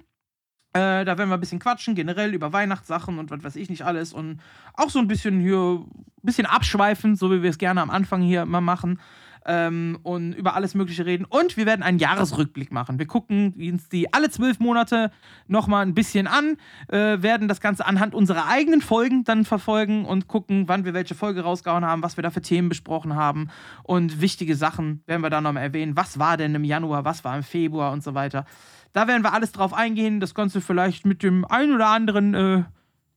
[0.73, 3.83] Äh, da werden wir ein bisschen quatschen, generell über Weihnachtssachen und was weiß ich nicht
[3.85, 4.13] alles.
[4.13, 4.41] Und
[4.73, 8.21] auch so ein bisschen hier, ein bisschen abschweifend, so wie wir es gerne am Anfang
[8.21, 8.99] hier mal machen
[9.45, 11.25] ähm, und über alles Mögliche reden.
[11.25, 12.99] Und wir werden einen Jahresrückblick machen.
[12.99, 15.11] Wir gucken uns die alle zwölf Monate
[15.47, 16.57] nochmal ein bisschen an,
[16.89, 21.15] äh, werden das Ganze anhand unserer eigenen Folgen dann verfolgen und gucken, wann wir welche
[21.15, 23.49] Folge rausgehauen haben, was wir da für Themen besprochen haben.
[23.83, 25.95] Und wichtige Sachen werden wir da nochmal erwähnen.
[25.95, 28.45] Was war denn im Januar, was war im Februar und so weiter.
[28.93, 30.19] Da werden wir alles drauf eingehen.
[30.19, 32.63] Das Ganze vielleicht mit dem ein oder anderen äh,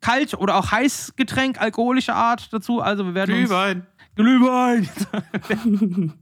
[0.01, 2.81] Kalt- oder auch Heißgetränk alkoholischer Art dazu.
[2.81, 3.79] Also wir werden Glühwein.
[3.79, 4.89] uns Glühwein.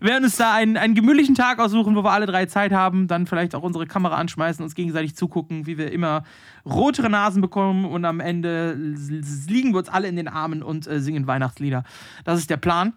[0.00, 3.26] werden uns da einen, einen gemütlichen Tag aussuchen, wo wir alle drei Zeit haben, dann
[3.26, 6.24] vielleicht auch unsere Kamera anschmeißen, uns gegenseitig zugucken, wie wir immer
[6.64, 11.00] rotere Nasen bekommen und am Ende liegen wir uns alle in den Armen und äh,
[11.00, 11.84] singen Weihnachtslieder.
[12.24, 12.94] Das ist der Plan.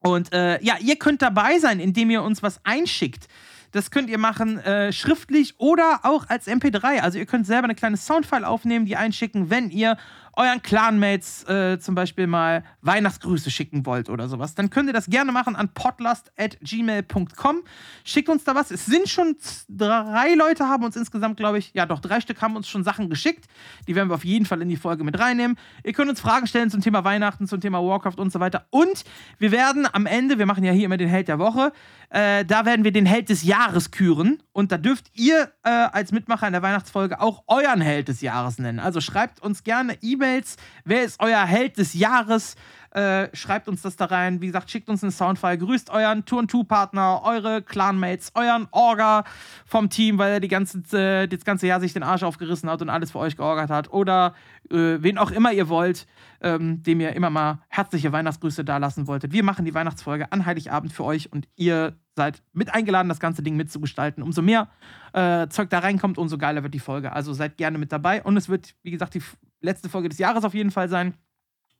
[0.00, 3.26] Und äh, ja, ihr könnt dabei sein, indem ihr uns was einschickt.
[3.74, 7.00] Das könnt ihr machen äh, schriftlich oder auch als MP3.
[7.00, 9.96] Also ihr könnt selber eine kleine Soundfile aufnehmen, die einschicken, wenn ihr
[10.36, 15.06] euren Clanmates äh, zum Beispiel mal Weihnachtsgrüße schicken wollt oder sowas, dann könnt ihr das
[15.06, 17.62] gerne machen an podlast.gmail.com.
[18.04, 18.70] Schickt uns da was.
[18.70, 19.36] Es sind schon
[19.68, 23.08] drei Leute, haben uns insgesamt, glaube ich, ja doch, drei Stück haben uns schon Sachen
[23.10, 23.46] geschickt.
[23.86, 25.56] Die werden wir auf jeden Fall in die Folge mit reinnehmen.
[25.84, 28.66] Ihr könnt uns Fragen stellen zum Thema Weihnachten, zum Thema Warcraft und so weiter.
[28.70, 29.04] Und
[29.38, 31.72] wir werden am Ende, wir machen ja hier immer den Held der Woche,
[32.10, 34.42] äh, da werden wir den Held des Jahres küren.
[34.52, 38.58] Und da dürft ihr äh, als Mitmacher in der Weihnachtsfolge auch euren Held des Jahres
[38.58, 38.78] nennen.
[38.78, 40.56] Also schreibt uns gerne E-Mails.
[40.84, 42.56] Wer ist euer Held des Jahres?
[42.90, 44.40] Äh, schreibt uns das da rein.
[44.40, 45.58] Wie gesagt, schickt uns einen Soundfile.
[45.58, 49.24] Grüßt euren Tour-2-Partner, eure Clanmates, euren Orga
[49.66, 52.80] vom Team, weil er die ganze, äh, das ganze Jahr sich den Arsch aufgerissen hat
[52.82, 53.92] und alles für euch georgert hat.
[53.92, 54.34] Oder
[54.70, 56.06] äh, wen auch immer ihr wollt,
[56.40, 59.32] ähm, dem ihr immer mal herzliche Weihnachtsgrüße da lassen wolltet.
[59.32, 63.42] Wir machen die Weihnachtsfolge an Heiligabend für euch und ihr seid mit eingeladen, das ganze
[63.42, 64.22] Ding mitzugestalten.
[64.22, 64.68] Umso mehr
[65.12, 67.12] äh, Zeug da reinkommt, umso geiler wird die Folge.
[67.12, 68.22] Also seid gerne mit dabei.
[68.22, 69.22] Und es wird, wie gesagt, die
[69.64, 71.14] letzte Folge des Jahres auf jeden Fall sein.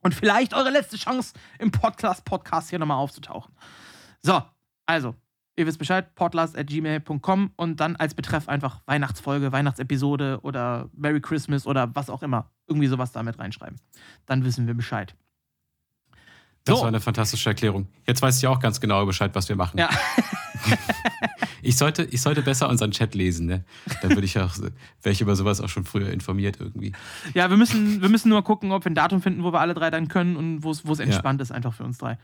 [0.01, 3.55] Und vielleicht eure letzte Chance im Podcast-Podcast hier nochmal aufzutauchen.
[4.22, 4.43] So,
[4.87, 5.14] also,
[5.57, 11.95] ihr wisst Bescheid, podcast.gmail.com und dann als Betreff einfach Weihnachtsfolge, Weihnachtsepisode oder Merry Christmas oder
[11.95, 12.51] was auch immer.
[12.66, 13.80] Irgendwie sowas damit reinschreiben.
[14.26, 15.14] Dann wissen wir Bescheid.
[16.64, 16.82] Das So.
[16.82, 17.89] war eine fantastische Erklärung.
[18.07, 19.78] Jetzt weiß ich auch ganz genau Bescheid, was wir machen.
[19.78, 19.89] Ja.
[21.62, 23.65] Ich sollte, ich sollte besser unseren Chat lesen, ne?
[24.03, 26.93] Dann würde ich auch, wäre ich über sowas auch schon früher informiert irgendwie.
[27.33, 29.73] Ja, wir müssen, wir müssen nur gucken, ob wir ein Datum finden, wo wir alle
[29.75, 32.19] drei dann können und wo es entspannt ist, einfach für uns drei.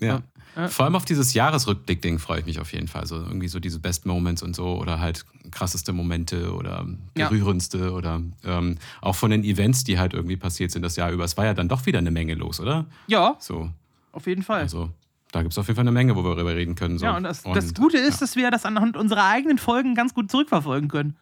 [0.00, 0.22] Ja.
[0.56, 0.68] Ja.
[0.68, 3.06] Vor allem auf dieses Jahresrückblick-Ding freue ich mich auf jeden Fall.
[3.06, 7.28] So irgendwie so diese Best Moments und so oder halt krasseste Momente oder Ja.
[7.28, 11.24] berührendste oder ähm, auch von den Events, die halt irgendwie passiert sind das Jahr über.
[11.24, 12.86] Es war ja dann doch wieder eine Menge los, oder?
[13.08, 13.70] Ja, So,
[14.12, 14.60] auf jeden Fall.
[14.62, 14.90] also
[15.34, 16.98] da gibt es auf jeden Fall eine Menge, wo wir darüber reden können.
[16.98, 17.06] So.
[17.06, 20.30] ja, und das, das Gute ist, dass wir das anhand unserer eigenen Folgen ganz gut
[20.30, 21.16] zurückverfolgen können.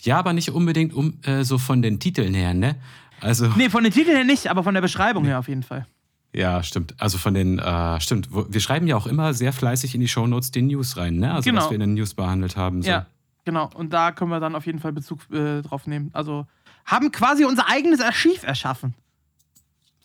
[0.00, 2.76] Ja, aber nicht unbedingt um äh, so von den Titeln her, ne?
[3.20, 5.86] Also, Nee, von den Titeln her nicht, aber von der Beschreibung her auf jeden Fall.
[6.32, 6.94] ja, stimmt.
[6.98, 8.28] Also von den, äh, stimmt.
[8.32, 11.32] Wir schreiben ja auch immer sehr fleißig in die Shownotes die News rein, ne?
[11.32, 11.62] Also Genau.
[11.62, 12.82] was wir in den News behandelt haben.
[12.82, 12.90] So.
[12.90, 13.06] Ja,
[13.44, 13.70] genau.
[13.74, 16.10] Und da können wir dann auf jeden Fall Bezug äh, drauf nehmen.
[16.12, 16.46] Also
[16.86, 18.94] haben quasi unser eigenes Archiv erschaffen.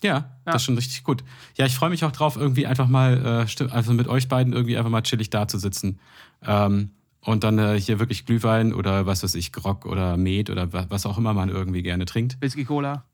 [0.04, 0.30] Ja, Ja.
[0.46, 1.24] das ist schon richtig gut.
[1.56, 4.78] Ja, ich freue mich auch drauf, irgendwie einfach mal, äh, also mit euch beiden irgendwie
[4.78, 6.00] einfach mal chillig da zu sitzen.
[6.46, 6.92] Ähm,
[7.22, 10.86] und dann äh, hier wirklich Glühwein oder was weiß ich, Grog oder Met oder wa-
[10.90, 12.38] was auch immer man irgendwie gerne trinkt.
[12.42, 13.06] Whisky Cola.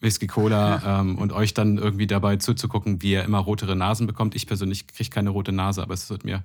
[0.00, 4.34] Whisky Cola ähm, und euch dann irgendwie dabei zuzugucken, wie ihr immer rotere Nasen bekommt.
[4.34, 6.42] Ich persönlich kriege keine rote Nase, aber es wird mir,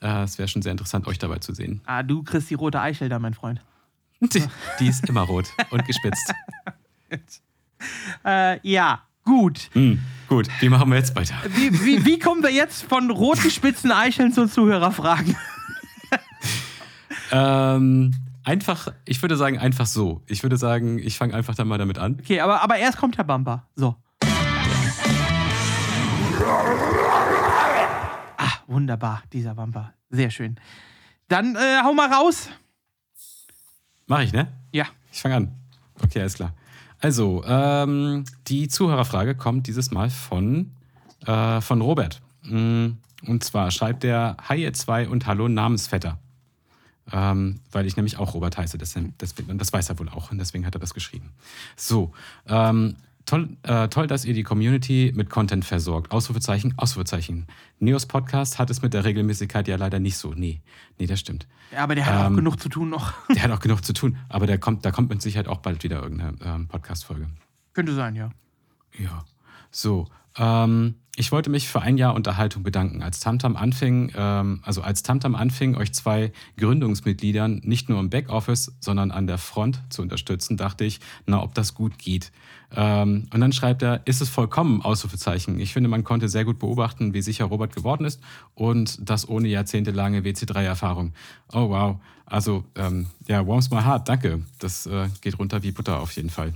[0.00, 1.80] äh, es wäre schon sehr interessant, euch dabei zu sehen.
[1.86, 3.60] Ah, du kriegst die rote Eichel da, mein Freund.
[4.20, 4.44] Die,
[4.78, 6.32] die ist immer rot und gespitzt.
[8.24, 9.70] Äh, ja, gut.
[9.72, 11.34] Hm, gut, wie machen wir jetzt weiter?
[11.48, 15.36] Wie, wie, wie kommen wir jetzt von roten spitzen Eicheln zu Zuhörerfragen?
[17.32, 18.14] Ähm,
[18.44, 20.22] einfach, ich würde sagen, einfach so.
[20.26, 22.18] Ich würde sagen, ich fange einfach dann mal damit an.
[22.20, 23.66] Okay, aber, aber erst kommt der Bumper.
[23.74, 23.96] So.
[28.36, 29.94] Ah, wunderbar, dieser Bumper.
[30.10, 30.60] Sehr schön.
[31.28, 32.50] Dann äh, hau mal raus.
[34.06, 34.46] Mach ich, ne?
[34.72, 34.84] Ja.
[35.10, 35.54] Ich fange an.
[36.02, 36.52] Okay, alles klar.
[37.04, 40.70] Also, ähm, die Zuhörerfrage kommt dieses Mal von,
[41.26, 42.22] äh, von Robert.
[42.44, 42.92] Mm,
[43.26, 46.18] Und zwar schreibt er Hi ihr zwei und Hallo Namensvetter.
[47.12, 48.78] Ähm, weil ich nämlich auch Robert heiße.
[48.78, 51.28] Das, das, das weiß er wohl auch und deswegen hat er das geschrieben.
[51.76, 52.14] So,
[52.48, 52.96] ähm,
[53.26, 56.12] toll, äh, toll, dass ihr die Community mit Content versorgt.
[56.12, 57.46] Ausrufezeichen, Ausrufezeichen.
[57.78, 60.32] Neos Podcast hat es mit der Regelmäßigkeit ja leider nicht so.
[60.34, 60.60] Nee,
[60.98, 61.46] nee, das stimmt.
[61.72, 63.12] Ja, aber der hat auch Ähm, genug zu tun noch.
[63.34, 65.82] Der hat auch genug zu tun, aber der kommt, da kommt mit Sicherheit auch bald
[65.82, 67.28] wieder irgendeine ähm, Podcast-Folge.
[67.72, 68.30] Könnte sein, ja.
[68.98, 69.24] Ja.
[69.70, 70.06] So,
[70.36, 73.02] ähm, ich wollte mich für ein Jahr Unterhaltung bedanken.
[73.02, 78.72] Als Tamtam anfing, ähm, also als Tamtam anfing, euch zwei Gründungsmitgliedern nicht nur im Backoffice,
[78.80, 82.32] sondern an der Front zu unterstützen, dachte ich, na, ob das gut geht.
[82.74, 85.60] Ähm, und dann schreibt er, ist es vollkommen, Ausrufezeichen.
[85.60, 88.20] Ich finde, man konnte sehr gut beobachten, wie sicher Robert geworden ist
[88.54, 91.12] und das ohne jahrzehntelange WC3-Erfahrung.
[91.52, 92.00] Oh, wow.
[92.26, 94.42] Also, ähm, ja, warms my heart, danke.
[94.58, 96.54] Das äh, geht runter wie Butter auf jeden Fall.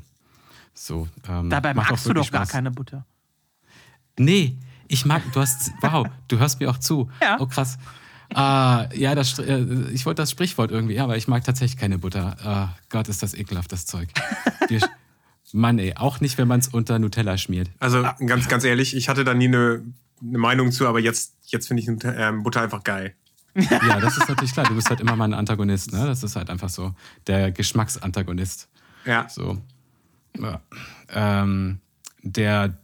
[0.75, 2.49] So, ähm, Dabei magst du doch gar Spaß.
[2.49, 3.05] keine Butter.
[4.19, 4.57] Nee,
[4.89, 7.11] ich mag, du hast, wow, du hörst mir auch zu.
[7.23, 7.37] Ja.
[7.41, 7.79] Oh, krass.
[8.35, 11.99] Ah, ja, das, äh, ich wollte das Sprichwort irgendwie, ja, aber ich mag tatsächlich keine
[11.99, 12.37] Butter.
[12.45, 14.09] Ah, Gott, ist das ekelhaft, das Zeug.
[14.69, 14.81] Wir,
[15.53, 17.71] Mann, ey, auch nicht, wenn man es unter Nutella schmiert.
[17.79, 19.83] Also ganz, ganz ehrlich, ich hatte da nie eine,
[20.23, 23.15] eine Meinung zu, aber jetzt, jetzt finde ich ähm, Butter einfach geil.
[23.55, 24.67] Ja, das ist natürlich klar.
[24.67, 26.07] Du bist halt immer mal ein Antagonist, ne?
[26.07, 26.95] Das ist halt einfach so.
[27.27, 28.69] Der Geschmacksantagonist.
[29.05, 29.29] Ja.
[29.29, 29.59] So.
[30.39, 30.61] Ja.
[31.11, 31.81] Ähm,
[32.23, 32.79] der,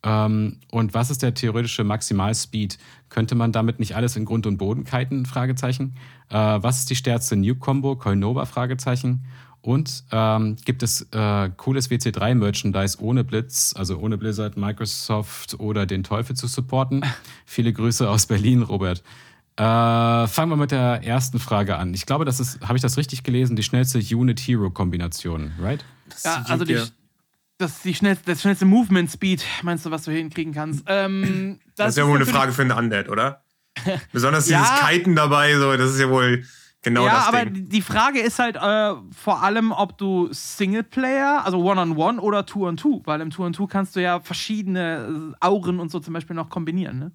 [0.03, 2.77] Ähm, und was ist der theoretische Maximalspeed?
[3.09, 5.25] Könnte man damit nicht alles in Grund und Boden kiten?
[5.25, 5.95] Fragezeichen.
[6.29, 7.95] Äh, was ist die stärkste Nuke-Combo?
[7.95, 8.45] Coinova?
[8.45, 9.25] Fragezeichen.
[9.61, 16.03] Und ähm, gibt es äh, cooles WC3-Merchandise ohne Blitz, also ohne Blizzard, Microsoft oder den
[16.03, 17.05] Teufel zu supporten?
[17.45, 19.03] Viele Grüße aus Berlin, Robert.
[19.57, 19.63] Äh,
[20.27, 21.93] fangen wir mit der ersten Frage an.
[21.93, 25.85] Ich glaube, das ist, habe ich das richtig gelesen, die schnellste Unit-Hero-Kombination, right?
[26.23, 26.81] Ja, also die.
[27.61, 30.83] Das die schnellste, das schnellste Movement Speed, meinst du, was du hinkriegen kannst?
[30.87, 33.43] Ähm, Das, ist ja wohl eine Frage für einen Undead, oder?
[34.11, 34.59] Besonders Ja.
[34.61, 36.43] dieses Kiten dabei, so, das ist ja wohl
[36.81, 37.53] genau ja, das aber Ding.
[37.53, 43.03] die die Frage ist halt äh, vor allem, ob du Singleplayer, also One-on-One oder Two-on-Two,
[43.05, 46.99] weil im Two-on-Two kannst du ja verschiedene äh, Auren und so zum Beispiel noch kombinieren,
[46.99, 47.11] ne?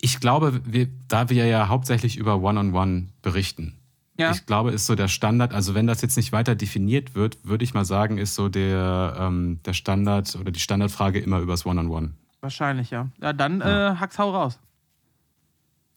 [0.00, 3.76] Ich glaube, wir, da wir ja hauptsächlich über One-on-One berichten,
[4.22, 4.30] Ja.
[4.30, 7.64] ich glaube, ist so der Standard, also wenn das jetzt nicht weiter definiert wird, würde
[7.64, 12.14] ich mal sagen, ist so der, ähm, der Standard oder die Standardfrage immer übers One-on-One.
[12.40, 13.08] Wahrscheinlich, ja.
[13.20, 13.64] Ja, dann äh,
[13.98, 14.58] hack's hau raus.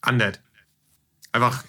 [0.07, 0.41] Undead.
[1.32, 1.63] Einfach,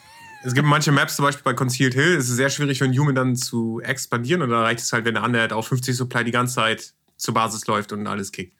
[0.45, 2.99] es gibt manche Maps, zum Beispiel bei Concealed Hill, es ist sehr schwierig für einen
[2.99, 6.25] Human dann zu expandieren und da reicht es halt, wenn der Undead auf 50 Supply
[6.25, 8.56] die ganze Zeit zur Basis läuft und alles kickt.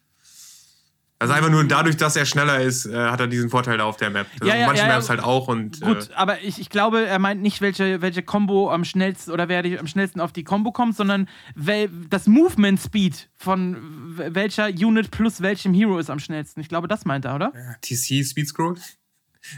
[1.19, 3.97] Also einfach nur dadurch, dass er schneller ist, äh, hat er diesen Vorteil da auf
[3.97, 4.27] der Map.
[4.39, 4.95] Das Ja, ja, manche ja, ja.
[4.95, 8.23] Maps halt auch und Gut, äh, aber ich, ich glaube, er meint nicht, welche, welche
[8.23, 12.79] Combo am schnellsten oder wer am schnellsten auf die Combo kommt, sondern wel, das Movement
[12.81, 13.79] Speed von
[14.19, 16.61] welcher Unit plus welchem Hero ist am schnellsten.
[16.61, 17.53] Ich glaube, das meint er, oder?
[17.81, 18.77] TC Speed Scroll.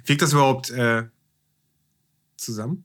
[0.05, 1.05] Wirkt das überhaupt äh,
[2.37, 2.85] zusammen?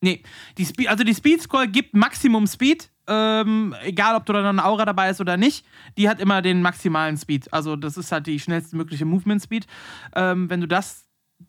[0.00, 0.22] Nee,
[0.58, 4.48] die Speed, also die Speed Scroll gibt Maximum Speed, ähm, egal ob du da noch
[4.50, 5.64] eine Aura dabei ist oder nicht.
[5.96, 7.52] Die hat immer den maximalen Speed.
[7.52, 9.66] Also das ist halt die schnellste mögliche Movement Speed.
[10.14, 11.06] Ähm, wenn du das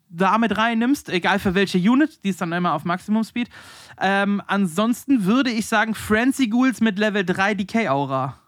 [0.09, 3.49] da mit reinnimmst, egal für welche Unit, die ist dann immer auf Maximum Speed.
[3.99, 8.39] Ähm, ansonsten würde ich sagen, Frenzy Ghouls mit Level 3 Decay Aura.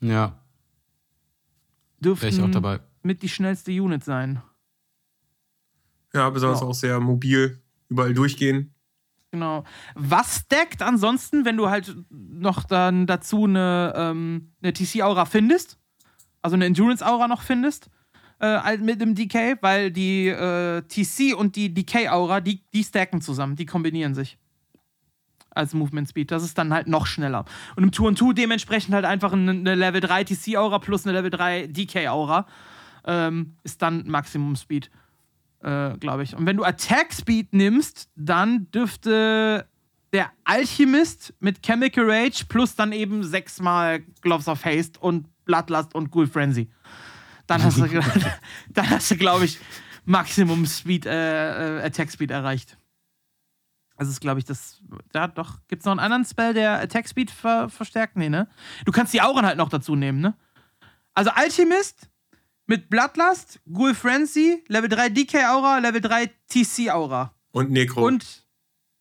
[0.00, 0.38] Ja.
[1.98, 2.80] Dürften Wäre ich auch dabei.
[3.02, 4.42] mit die schnellste Unit sein.
[6.12, 6.66] Ja, besonders Ja.
[6.66, 8.74] auch sehr mobil, überall durchgehen.
[9.32, 9.64] Genau.
[9.94, 15.78] Was stackt ansonsten, wenn du halt noch dann dazu eine, ähm, eine TC-Aura findest?
[16.42, 17.90] Also eine Endurance-Aura noch findest?
[18.38, 23.20] Äh, halt mit dem DK, weil die äh, TC und die DK-Aura, die, die stacken
[23.20, 24.38] zusammen, die kombinieren sich.
[25.50, 26.30] Als Movement Speed.
[26.30, 27.46] Das ist dann halt noch schneller.
[27.76, 31.30] Und im 2 2 dementsprechend halt einfach eine, eine Level 3 TC-Aura plus eine Level
[31.30, 32.46] 3 DK-Aura
[33.06, 34.90] ähm, ist dann Maximum Speed
[35.62, 36.36] äh, glaube ich.
[36.36, 39.66] Und wenn du Attack Speed nimmst, dann dürfte
[40.12, 46.10] der Alchemist mit Chemical Rage plus dann eben sechsmal Gloves of Haste und Bloodlust und
[46.10, 46.70] Ghoul Frenzy.
[47.46, 47.86] Dann hast du,
[48.70, 49.58] dann hast du, glaube ich,
[50.04, 52.78] Maximum Speed, äh, äh, Attack Speed erreicht.
[53.98, 54.82] Das ist, glaube ich, das.
[55.14, 55.58] Ja, doch.
[55.68, 58.16] Gibt es noch einen anderen Spell, der Attack Speed ver verstärkt?
[58.16, 58.48] Nee, ne?
[58.84, 60.34] Du kannst die Auren halt noch dazu nehmen, ne?
[61.14, 62.10] Also Alchemist
[62.66, 67.34] mit Bloodlust, Ghoul Frenzy, Level 3 DK Aura, Level 3 TC Aura.
[67.52, 68.06] Und Necro.
[68.06, 68.46] Und,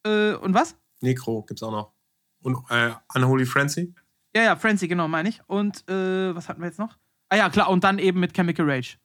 [0.05, 0.75] äh, und was?
[1.01, 1.93] Necro gibt's auch noch.
[2.41, 3.93] Und äh, Unholy Frenzy.
[4.35, 5.41] Ja, ja, Frenzy, genau, meine ich.
[5.47, 6.97] Und, äh, was hatten wir jetzt noch?
[7.29, 8.97] Ah ja, klar, und dann eben mit Chemical Rage.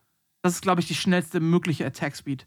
[0.43, 2.47] Das ist, glaube ich, die schnellste mögliche Attack Speed.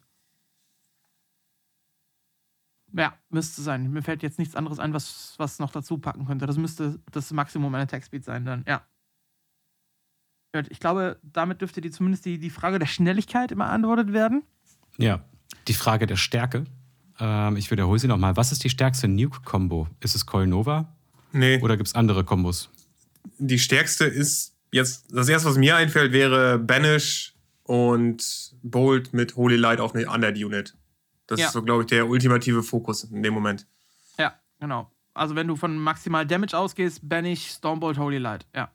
[2.95, 3.91] Ja, müsste sein.
[3.91, 6.45] Mir fällt jetzt nichts anderes ein, was, was noch dazu packen könnte.
[6.45, 8.85] Das müsste das Maximum an Attack Speed sein, dann, ja.
[10.53, 14.43] Gut, Ich glaube, damit dürfte die zumindest die, die Frage der Schnelligkeit immer beantwortet werden.
[14.97, 15.23] Ja.
[15.67, 16.65] Die Frage der Stärke.
[17.19, 18.37] Ähm, ich wiederhole sie nochmal.
[18.37, 19.87] Was ist die stärkste Nuke-Kombo?
[19.99, 20.93] Ist es Coil Nova
[21.31, 22.69] Nee, oder gibt es andere Kombos?
[23.39, 27.33] die stärkste ist jetzt, das erste, was mir einfällt, wäre Banish
[27.63, 30.75] und Bolt mit Holy Light auf eine Undead Unit.
[31.27, 31.47] Das Ja.
[31.47, 33.65] ist so, glaube ich, der ultimative Fokus in dem Moment.
[34.19, 34.91] Ja, genau.
[35.13, 38.69] Also wenn du von maximal Damage ausgehst, Banish, Stormbolt, Holy Light, ja.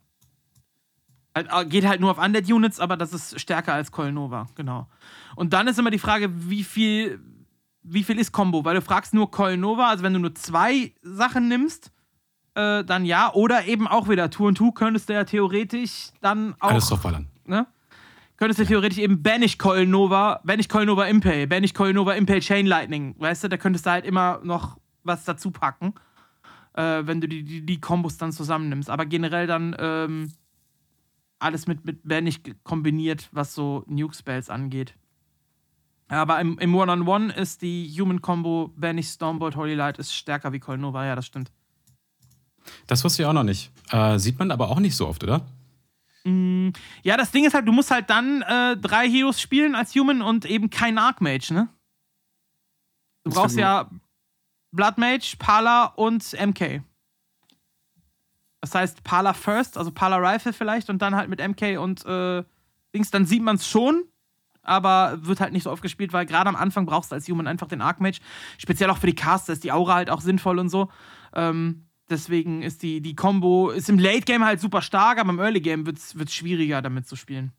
[1.38, 4.46] Halt, äh, geht halt nur auf Undead Units, aber das ist stärker als Coil Nova,
[4.54, 4.88] genau.
[5.36, 7.20] Und dann ist immer die Frage, wie viel,
[7.82, 8.64] wie viel ist Combo?
[8.64, 11.92] Weil du fragst nur Coil Nova, also wenn du nur zwei Sachen nimmst,
[12.54, 13.32] äh, dann ja.
[13.34, 17.28] Oder eben auch wieder Tour und Two könntest du ja theoretisch dann auch Alles draufballern.
[17.44, 17.66] ne?
[18.36, 22.40] Könntest du theoretisch eben Banish Coil Nova, Banish Coil Nova Impale, Banish Coil Nova Impale
[22.40, 25.94] Chain Lightning, weißt du, da könntest du halt immer noch was dazu packen,
[26.74, 28.90] äh, wenn du die, die, die Kombos dann zusammennimmst.
[28.90, 30.32] Aber generell dann ähm,
[31.38, 34.94] alles mit, mit Banish ge- kombiniert, was so Nuke-Spells angeht.
[36.08, 40.78] Aber im, im One-on-One ist die Human-Combo Banish Stormbolt Holy Light ist stärker wie Coil
[40.78, 41.52] Nova, ja, das stimmt.
[42.86, 43.70] Das wusste ich auch noch nicht.
[43.90, 45.46] Äh, sieht man aber auch nicht so oft, oder?
[47.02, 50.20] Ja, das Ding ist halt, du musst halt dann äh, drei Heroes spielen als Human
[50.20, 51.68] und eben kein Archmage, ne?
[53.24, 53.90] Du brauchst ja
[54.72, 56.82] Blood Mage, Pala und MK.
[58.60, 62.42] Das heißt Pala first, also Pala Rifle vielleicht und dann halt mit MK und äh,
[62.94, 64.04] Dings, dann sieht man es schon,
[64.62, 67.46] aber wird halt nicht so oft gespielt, weil gerade am Anfang brauchst du als Human
[67.46, 68.20] einfach den Archmage.
[68.58, 70.90] Speziell auch für die Caster ist die Aura halt auch sinnvoll und so.
[71.34, 75.38] Ähm, deswegen ist die, die Combo, ist im Late Game halt super stark, aber im
[75.38, 77.52] Early Game wird es schwieriger damit zu spielen.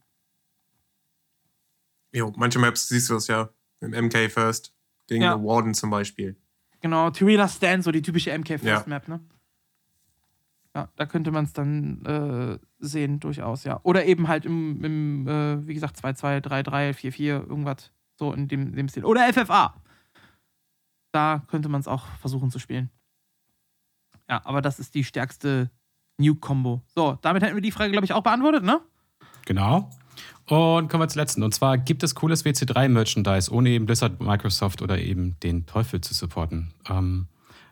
[2.11, 3.49] Jo, manche Maps siehst du das ja.
[3.81, 4.73] Im MK First.
[5.07, 5.35] Gegen Ja.
[5.35, 6.35] den Warden zum Beispiel.
[6.81, 8.83] Genau, Tyrilla Stand, so die typische MK First Ja.
[8.85, 9.19] Map, ne?
[10.75, 13.79] Ja, da könnte man es dann äh, sehen, durchaus, ja.
[13.83, 18.75] Oder eben halt im, im äh, wie gesagt, 2-2, 3-3, 4-4, irgendwas so in dem,
[18.75, 19.05] dem Stil.
[19.05, 19.73] Oder FFA.
[21.11, 22.91] Da könnte man es auch versuchen zu spielen.
[24.29, 25.71] Ja, aber das ist die stärkste
[26.19, 26.83] Nuke-Combo.
[26.93, 28.79] So, damit hätten wir die Frage, glaube ich, auch beantwortet, ne?
[29.45, 29.89] Genau.
[30.45, 31.41] Und kommen wir zur letzten.
[31.41, 36.13] Und zwar gibt es cooles WC3-Merchandise, ohne eben Blizzard, Microsoft oder eben den Teufel zu
[36.13, 36.73] supporten.
[36.87, 37.27] Ähm,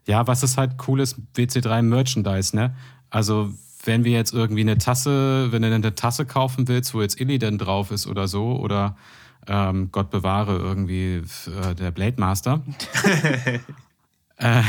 [0.07, 2.75] ja, was ist halt cooles WC3-Merchandise, ne?
[3.09, 3.53] Also,
[3.83, 7.57] wenn wir jetzt irgendwie eine Tasse, wenn du eine Tasse kaufen willst, wo jetzt Illidan
[7.57, 8.97] drauf ist oder so, oder
[9.47, 12.63] ähm, Gott bewahre irgendwie äh, der Blade Master,
[14.37, 14.61] äh,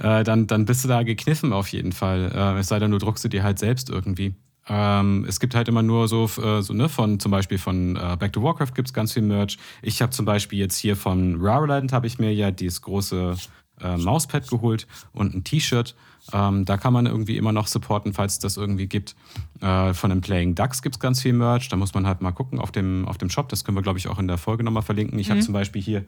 [0.00, 2.30] äh, dann, dann bist du da gekniffen auf jeden Fall.
[2.34, 4.34] Äh, es sei denn, du druckst du dir halt selbst irgendwie.
[4.68, 8.16] Ähm, es gibt halt immer nur so, äh, so ne, von zum Beispiel von äh,
[8.18, 9.58] Back to Warcraft gibt es ganz viel Merch.
[9.82, 13.36] Ich habe zum Beispiel jetzt hier von Raraland habe ich mir ja dieses große
[13.82, 15.94] äh, Mauspad geholt und ein T-Shirt.
[16.32, 19.16] Ähm, da kann man irgendwie immer noch supporten, falls es das irgendwie gibt.
[19.60, 21.68] Äh, von den Playing Ducks gibt es ganz viel Merch.
[21.68, 23.48] Da muss man halt mal gucken auf dem, auf dem Shop.
[23.48, 25.18] Das können wir, glaube ich, auch in der Folge nochmal verlinken.
[25.18, 26.04] Ich habe zum Beispiel hier,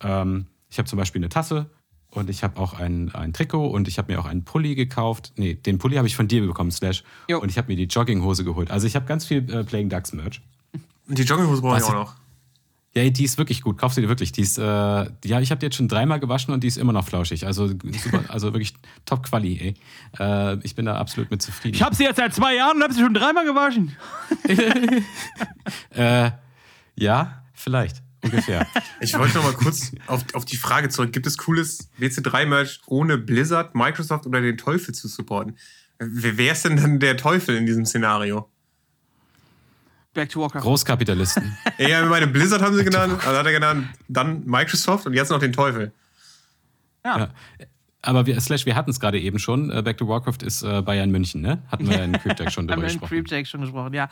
[0.00, 1.66] ähm, ich habe zum Beispiel eine Tasse
[2.10, 5.32] und ich habe auch ein, ein Trikot und ich habe mir auch einen Pulli gekauft.
[5.36, 7.04] Nee, den Pulli habe ich von dir bekommen, Slash.
[7.28, 7.40] Jo.
[7.40, 8.70] Und ich habe mir die Jogginghose geholt.
[8.70, 10.42] Also ich habe ganz viel äh, Playing Ducks Merch.
[11.08, 12.14] Und die Jogginghose brauche ich auch noch.
[12.94, 13.78] Ja, die ist wirklich gut.
[13.78, 14.32] Kauf sie dir wirklich.
[14.32, 16.92] Die ist, äh, ja, ich habe die jetzt schon dreimal gewaschen und die ist immer
[16.92, 17.46] noch flauschig.
[17.46, 18.74] Also super, also wirklich
[19.06, 19.74] top Quali, ey.
[20.18, 21.74] Äh, ich bin da absolut mit zufrieden.
[21.74, 23.96] Ich habe sie jetzt seit zwei Jahren und habe sie schon dreimal gewaschen.
[25.90, 26.30] äh,
[26.94, 28.02] ja, vielleicht.
[28.22, 28.66] Ungefähr.
[29.00, 31.12] Ich wollte noch mal kurz auf, auf die Frage zurück.
[31.12, 35.56] Gibt es cooles WC3-Merch ohne Blizzard, Microsoft oder den Teufel zu supporten?
[35.98, 38.48] Wer ist denn dann der Teufel in diesem Szenario?
[40.14, 40.62] Back to Warcraft.
[40.62, 41.56] Großkapitalisten.
[41.78, 45.38] ja, meine Blizzard haben sie genannt, also hat er genannt, dann Microsoft und jetzt noch
[45.38, 45.92] den Teufel.
[47.04, 47.18] Ja.
[47.18, 47.28] ja.
[48.04, 49.70] Aber wir, Slash, wir hatten es gerade eben schon.
[49.70, 51.62] Äh, Back to Warcraft ist äh, Bayern München, ne?
[51.68, 53.02] Hatten wir ja in Creepjack schon drüber gesprochen.
[53.02, 54.08] Haben wir in Creepjack schon gesprochen, ja.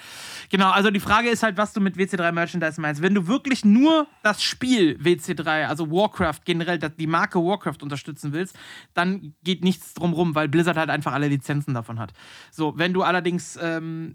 [0.49, 3.03] Genau, also die Frage ist halt, was du mit WC3 Merchandise meinst.
[3.03, 8.57] Wenn du wirklich nur das Spiel WC3, also Warcraft generell, die Marke Warcraft unterstützen willst,
[8.95, 12.13] dann geht nichts drum rum, weil Blizzard halt einfach alle Lizenzen davon hat.
[12.53, 14.15] So, wenn du allerdings ähm,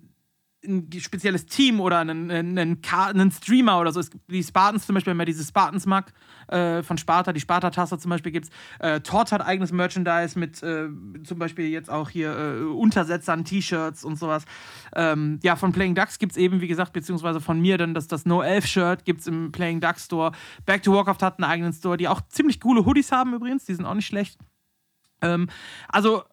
[0.68, 2.58] ein spezielles Team oder einen, einen,
[2.88, 4.00] einen, Streamer oder so.
[4.00, 6.14] Es gibt die Spartans zum Beispiel, wenn man diese Spartans mag,
[6.48, 8.52] äh, von Sparta, die Sparta-Tasse zum Beispiel gibt es.
[8.80, 10.88] Äh, Tort hat eigenes Merchandise mit äh,
[11.24, 14.46] zum Beispiel jetzt auch hier äh, Untersetzern, T-Shirts und sowas.
[14.96, 18.08] Ähm, ja, von Playing Ducks gibt es eben, wie gesagt, beziehungsweise von mir dann das,
[18.08, 20.32] das No Elf-Shirt gibt es im Playing Ducks Store.
[20.66, 23.74] Back to Warcraft hat einen eigenen Store, die auch ziemlich coole Hoodies haben übrigens, die
[23.74, 24.38] sind auch nicht schlecht.
[25.22, 25.48] Ähm,
[25.88, 26.24] also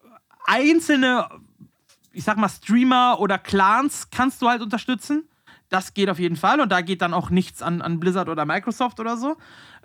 [0.45, 1.27] einzelne
[2.13, 5.27] ich sag mal, Streamer oder Clans kannst du halt unterstützen.
[5.69, 8.45] Das geht auf jeden Fall und da geht dann auch nichts an, an Blizzard oder
[8.45, 9.37] Microsoft oder so,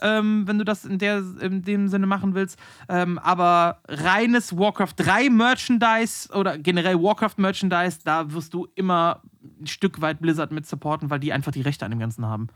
[0.03, 2.59] ähm, wenn du das in, der, in dem Sinne machen willst.
[2.91, 9.23] Ähm, aber reines Warcraft 3 Merchandise oder generell Warcraft Merchandise, da wirst du immer
[9.61, 12.49] ein Stück weit Blizzard mit supporten, weil die einfach die Rechte an dem Ganzen haben.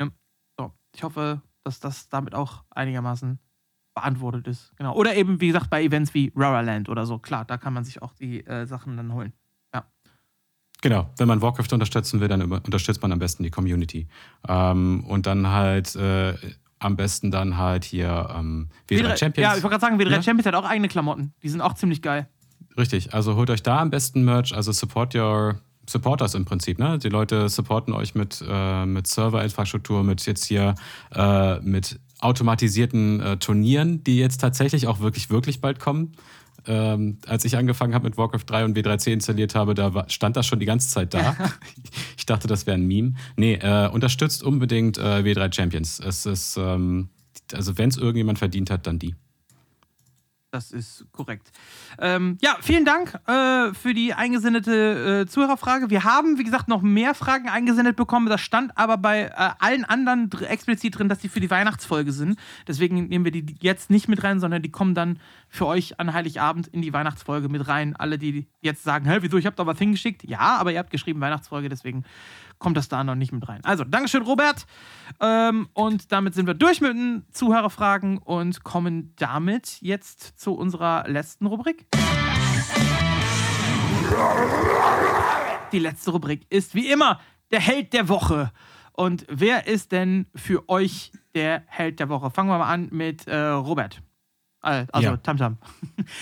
[0.00, 0.08] Ja.
[0.56, 3.40] So, ich hoffe, dass das damit auch einigermaßen
[3.94, 4.72] beantwortet ist.
[4.76, 4.94] Genau.
[4.94, 7.18] Oder eben, wie gesagt, bei Events wie Raraland oder so.
[7.18, 9.32] Klar, da kann man sich auch die äh, Sachen dann holen.
[9.74, 9.84] Ja.
[10.80, 14.08] Genau, wenn man Warcraft unterstützen will, dann unterstützt man am besten die Community.
[14.48, 16.34] Ähm, und dann halt äh,
[16.78, 19.36] am besten dann halt hier ähm, W3, W3 Champions.
[19.36, 20.22] Ja, ich wollte gerade sagen, W3 ja?
[20.22, 21.34] Champions hat auch eigene Klamotten.
[21.42, 22.28] Die sind auch ziemlich geil.
[22.76, 26.98] Richtig, also holt euch da am besten Merch, also support your Supporters im Prinzip, ne?
[26.98, 30.76] Die Leute supporten euch mit, äh, mit Serverinfrastruktur, mit jetzt hier
[31.12, 36.12] äh, mit automatisierten äh, Turnieren, die jetzt tatsächlich auch wirklich, wirklich bald kommen.
[36.64, 40.36] Ähm, als ich angefangen habe mit Warcraft 3 und W3C installiert habe, da war, stand
[40.36, 41.36] das schon die ganze Zeit da.
[42.16, 43.14] ich dachte, das wäre ein Meme.
[43.36, 45.98] Nee, äh, unterstützt unbedingt äh, W3 Champions.
[45.98, 47.08] Es ist, ähm,
[47.52, 49.16] also wenn es irgendjemand verdient hat, dann die.
[50.52, 51.50] Das ist korrekt.
[51.98, 55.88] Ähm, ja, vielen Dank äh, für die eingesendete äh, Zuhörerfrage.
[55.88, 58.26] Wir haben, wie gesagt, noch mehr Fragen eingesendet bekommen.
[58.26, 62.38] Das stand aber bei äh, allen anderen explizit drin, dass die für die Weihnachtsfolge sind.
[62.68, 65.18] Deswegen nehmen wir die jetzt nicht mit rein, sondern die kommen dann
[65.52, 67.94] für euch an Heiligabend in die Weihnachtsfolge mit rein.
[67.94, 70.24] Alle, die jetzt sagen, hä, wieso, ich habe da was hingeschickt.
[70.24, 72.04] Ja, aber ihr habt geschrieben Weihnachtsfolge, deswegen
[72.58, 73.60] kommt das da noch nicht mit rein.
[73.62, 74.64] Also, Dankeschön, Robert.
[75.20, 81.04] Ähm, und damit sind wir durch mit den Zuhörerfragen und kommen damit jetzt zu unserer
[81.06, 81.86] letzten Rubrik.
[85.70, 88.52] Die letzte Rubrik ist wie immer der Held der Woche.
[88.94, 92.30] Und wer ist denn für euch der Held der Woche?
[92.30, 94.02] Fangen wir mal an mit äh, Robert.
[94.62, 95.16] Äh, also ja.
[95.16, 95.58] Tamtam.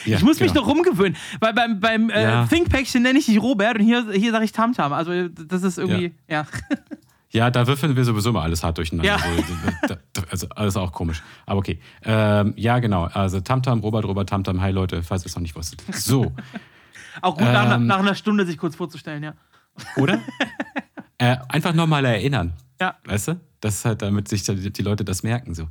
[0.04, 0.50] Ja, ich muss genau.
[0.50, 2.46] mich noch rumgewöhnen, weil beim, beim äh, ja.
[2.46, 4.92] Thinkpäckchen nenne ich dich Robert und hier, hier sage ich Tamtam.
[4.92, 6.46] Also das ist irgendwie, ja.
[7.30, 9.08] Ja, da würfeln wir sowieso mal alles hart durcheinander.
[9.08, 9.18] Ja.
[9.82, 9.96] Also,
[10.30, 11.22] also, alles auch komisch.
[11.46, 11.80] Aber okay.
[12.04, 13.04] Ähm, ja, genau.
[13.04, 14.60] Also Tamtam, Robert, Robert, Tamtam.
[14.60, 15.82] Hi Leute, falls ihr es noch nicht wusstet.
[15.94, 16.32] So.
[17.22, 19.34] auch gut, ähm, nach, nach, einer Stunde sich kurz vorzustellen, ja.
[19.96, 20.20] Oder?
[21.18, 22.52] äh, einfach nochmal erinnern.
[22.80, 22.96] Ja.
[23.04, 23.40] Weißt du?
[23.60, 25.54] Das ist halt, damit sich die, die Leute das merken.
[25.54, 25.68] So.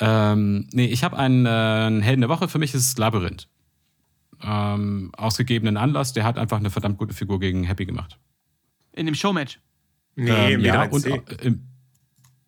[0.00, 2.48] Ähm, nee, ich habe einen, äh, einen Helden der Woche.
[2.48, 3.48] Für mich ist es Labyrinth.
[4.42, 8.18] Ähm, ausgegebenen Anlass, der hat einfach eine verdammt gute Figur gegen Happy gemacht.
[8.92, 9.60] In dem Showmatch?
[10.16, 11.66] Nee, ähm, ja, und äh, im,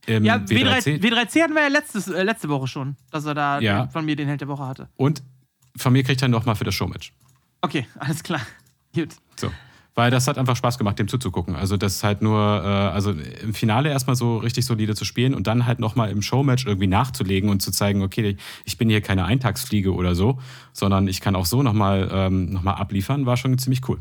[0.06, 1.00] im ja, W3C.
[1.00, 3.88] W3C hatten wir ja letztes, äh, letzte Woche schon, dass er da ja.
[3.88, 4.88] von mir den Held der Woche hatte.
[4.96, 5.22] Und
[5.76, 7.12] von mir kriegt er nochmal für das Showmatch.
[7.60, 8.40] Okay, alles klar.
[8.94, 9.14] Gut.
[9.36, 9.50] So.
[9.96, 11.56] Weil das hat einfach Spaß gemacht, dem zuzugucken.
[11.56, 15.34] Also das ist halt nur, äh, also im Finale erstmal so richtig solide zu spielen
[15.34, 18.36] und dann halt nochmal im Showmatch irgendwie nachzulegen und zu zeigen, okay,
[18.66, 20.38] ich bin hier keine Eintagsfliege oder so,
[20.74, 23.98] sondern ich kann auch so nochmal ähm, noch abliefern, war schon ziemlich cool.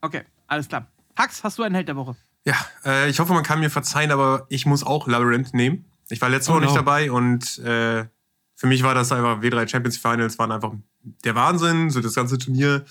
[0.00, 0.86] Okay, alles klar.
[1.14, 2.16] Hax, hast du einen Held der Woche?
[2.46, 5.84] Ja, äh, ich hoffe, man kann mir verzeihen, aber ich muss auch Labyrinth nehmen.
[6.08, 6.66] Ich war letzte oh Woche no.
[6.68, 8.06] nicht dabei und äh,
[8.54, 10.72] für mich war das einfach W3 Champions Finals waren einfach
[11.02, 12.86] der Wahnsinn, so das ganze Turnier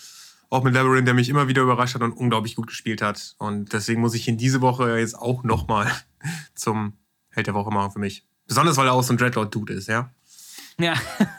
[0.49, 3.35] auch mit Labyrinth, der mich immer wieder überrascht hat und unglaublich gut gespielt hat.
[3.37, 5.91] Und deswegen muss ich ihn diese Woche jetzt auch nochmal
[6.55, 6.93] zum
[7.29, 8.25] Held der Woche machen für mich.
[8.47, 10.09] Besonders, weil er auch so ein Dreadlord-Dude ist, ja?
[10.79, 10.93] Ja,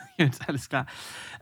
[0.46, 0.86] alles klar.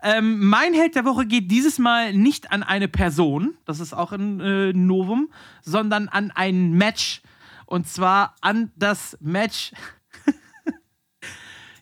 [0.03, 4.13] Ähm, mein Held der Woche geht dieses Mal nicht an eine Person, das ist auch
[4.13, 5.31] ein äh, Novum,
[5.63, 7.23] sondern an ein Match.
[7.65, 9.73] Und zwar an das Match,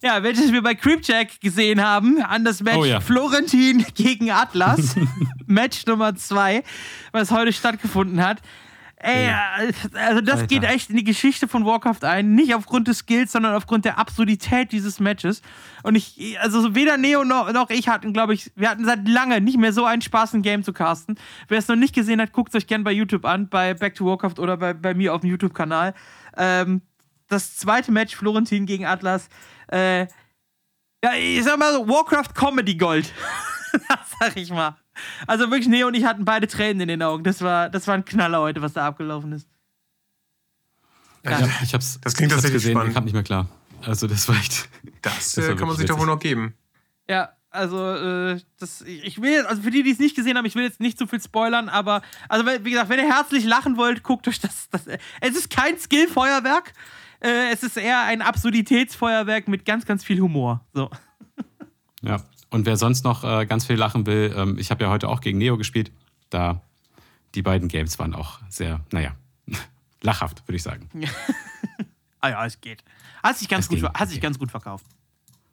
[0.04, 3.00] ja, welches wir bei Creepjack gesehen haben, an das Match Oh ja.
[3.00, 4.96] Florentin gegen Atlas.
[5.46, 6.62] Match Nummer zwei,
[7.12, 8.42] was heute stattgefunden hat.
[8.96, 9.30] Ey,
[9.94, 10.46] also das Alter.
[10.46, 12.34] geht echt in die Geschichte von Warcraft ein.
[12.34, 15.42] Nicht aufgrund des Skills, sondern aufgrund der Absurdität dieses Matches.
[15.82, 19.42] Und ich, also weder Neo noch, noch ich hatten, glaube ich, wir hatten seit lange
[19.42, 21.18] nicht mehr so einen Spaß, ein Game zu casten.
[21.48, 23.94] Wer es noch nicht gesehen hat, guckt es euch gerne bei YouTube an, bei Back
[23.94, 25.92] to Warcraft oder bei, bei mir auf dem YouTube-Kanal.
[26.36, 26.80] Ähm,
[27.28, 29.28] das zweite Match, Florentin gegen Atlas.
[29.68, 30.06] Äh,
[31.04, 33.12] ja, ich sag mal so, Warcraft Comedy Gold.
[33.72, 34.76] das sag ich mal.
[35.26, 37.24] Also wirklich, Neo und ich hatten beide Tränen in den Augen.
[37.24, 39.48] Das war, das war ein Knaller heute, was da abgelaufen ist.
[41.24, 42.90] Ja, ich, hab, ich hab's, Das klingt ich tatsächlich gesehen, spannend.
[42.90, 43.48] Ich kam nicht mehr klar.
[43.82, 44.68] Also das war echt.
[45.02, 46.54] Das, Das äh, war kann man sich doch wohl noch geben.
[47.08, 50.44] Ja, also, äh, das, ich will jetzt, also für die, die es nicht gesehen haben,
[50.44, 53.76] ich will jetzt nicht zu viel spoilern, aber, also, wie gesagt, wenn ihr herzlich lachen
[53.76, 54.68] wollt, guckt euch das.
[54.70, 54.88] das
[55.20, 56.72] es ist kein Skill-Feuerwerk,
[57.24, 60.64] äh, es ist eher ein Absurditätsfeuerwerk mit ganz, ganz viel Humor.
[60.74, 60.90] So.
[62.02, 62.22] Ja.
[62.50, 65.20] Und wer sonst noch äh, ganz viel lachen will, ähm, ich habe ja heute auch
[65.20, 65.90] gegen Neo gespielt.
[66.30, 66.60] Da
[67.34, 69.16] die beiden Games waren auch sehr, naja,
[70.02, 70.88] lachhaft, würde ich sagen.
[72.20, 72.82] Ah ja, es geht.
[73.22, 74.22] Hat sich ganz, Es gut, ging, hat sich okay.
[74.26, 74.86] ganz gut verkauft.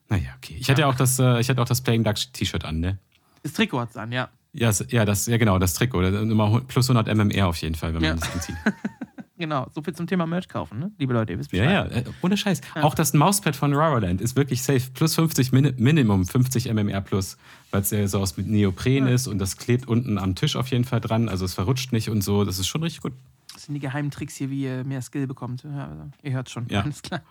[0.08, 0.56] Naja, okay.
[0.58, 2.98] Ich hatte ja auch das, äh, ich hatte auch das Playing Duck T-Shirt an, ne?
[3.44, 4.30] Das Trikot hat's an, ja.
[4.54, 6.02] Ja, s- ja, das, ja, genau, das Trikot.
[6.02, 8.12] Das Immer plus 100 MMR auf jeden Fall, wenn Ja.
[8.12, 8.56] man das anzieht.
[9.42, 10.92] Genau, so viel zum Thema Merch kaufen, ne?
[11.00, 12.06] Liebe Leute, ihr wisst Ja, Bescheid.
[12.06, 12.62] ja, äh, ohne Scheiß.
[12.76, 14.84] Auch das Mauspad von Raraland ist wirklich safe.
[14.94, 17.38] Plus 50, Min Minimum 50 MMR plus,
[17.72, 20.68] weil es ja so aus mit Neopren ist und das klebt unten am Tisch auf
[20.68, 21.28] jeden Fall dran.
[21.28, 22.46] Also es verrutscht nicht und so.
[22.46, 23.14] Das ist schon richtig gut.
[23.54, 25.64] Das sind die geheimen Tricks hier, wie ihr mehr Skill bekommt.
[25.64, 26.68] Ja, also, ihr hört schon.
[26.70, 26.82] Ja.
[26.82, 27.24] Alles klar.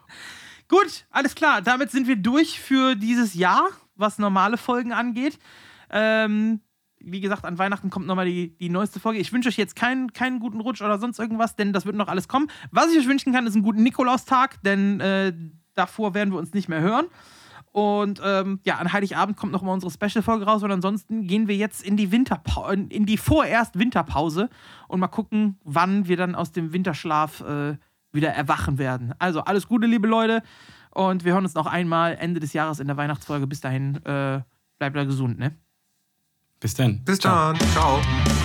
[0.69, 1.63] Gut, alles klar.
[1.63, 5.39] Damit sind wir durch für dieses Jahr, was normale Folgen angeht.
[5.91, 6.61] Ähm,
[7.03, 9.19] wie gesagt, an Weihnachten kommt nochmal die, die neueste Folge.
[9.19, 12.09] Ich wünsche euch jetzt keinen, keinen guten Rutsch oder sonst irgendwas, denn das wird noch
[12.09, 12.49] alles kommen.
[12.71, 15.33] Was ich euch wünschen kann, ist einen guten Nikolaustag, denn äh,
[15.75, 17.07] davor werden wir uns nicht mehr hören.
[17.73, 20.63] Und ähm, ja, an Heiligabend kommt noch mal unsere Special-Folge raus.
[20.63, 24.51] Und ansonsten gehen wir jetzt in die Winterpause, in die vorerst Winterpause
[24.89, 27.77] und mal gucken, wann wir dann aus dem Winterschlaf äh,
[28.13, 29.15] wieder erwachen werden.
[29.19, 30.43] Also alles Gute, liebe Leute.
[30.93, 33.47] Und wir hören uns noch einmal Ende des Jahres in der Weihnachtsfolge.
[33.47, 34.41] Bis dahin, äh,
[34.79, 35.57] bleibt da gesund, ne?
[36.61, 37.03] Bis dann.
[37.05, 37.53] Bis Ciao.
[37.53, 37.71] dann.
[37.73, 38.40] Ciao.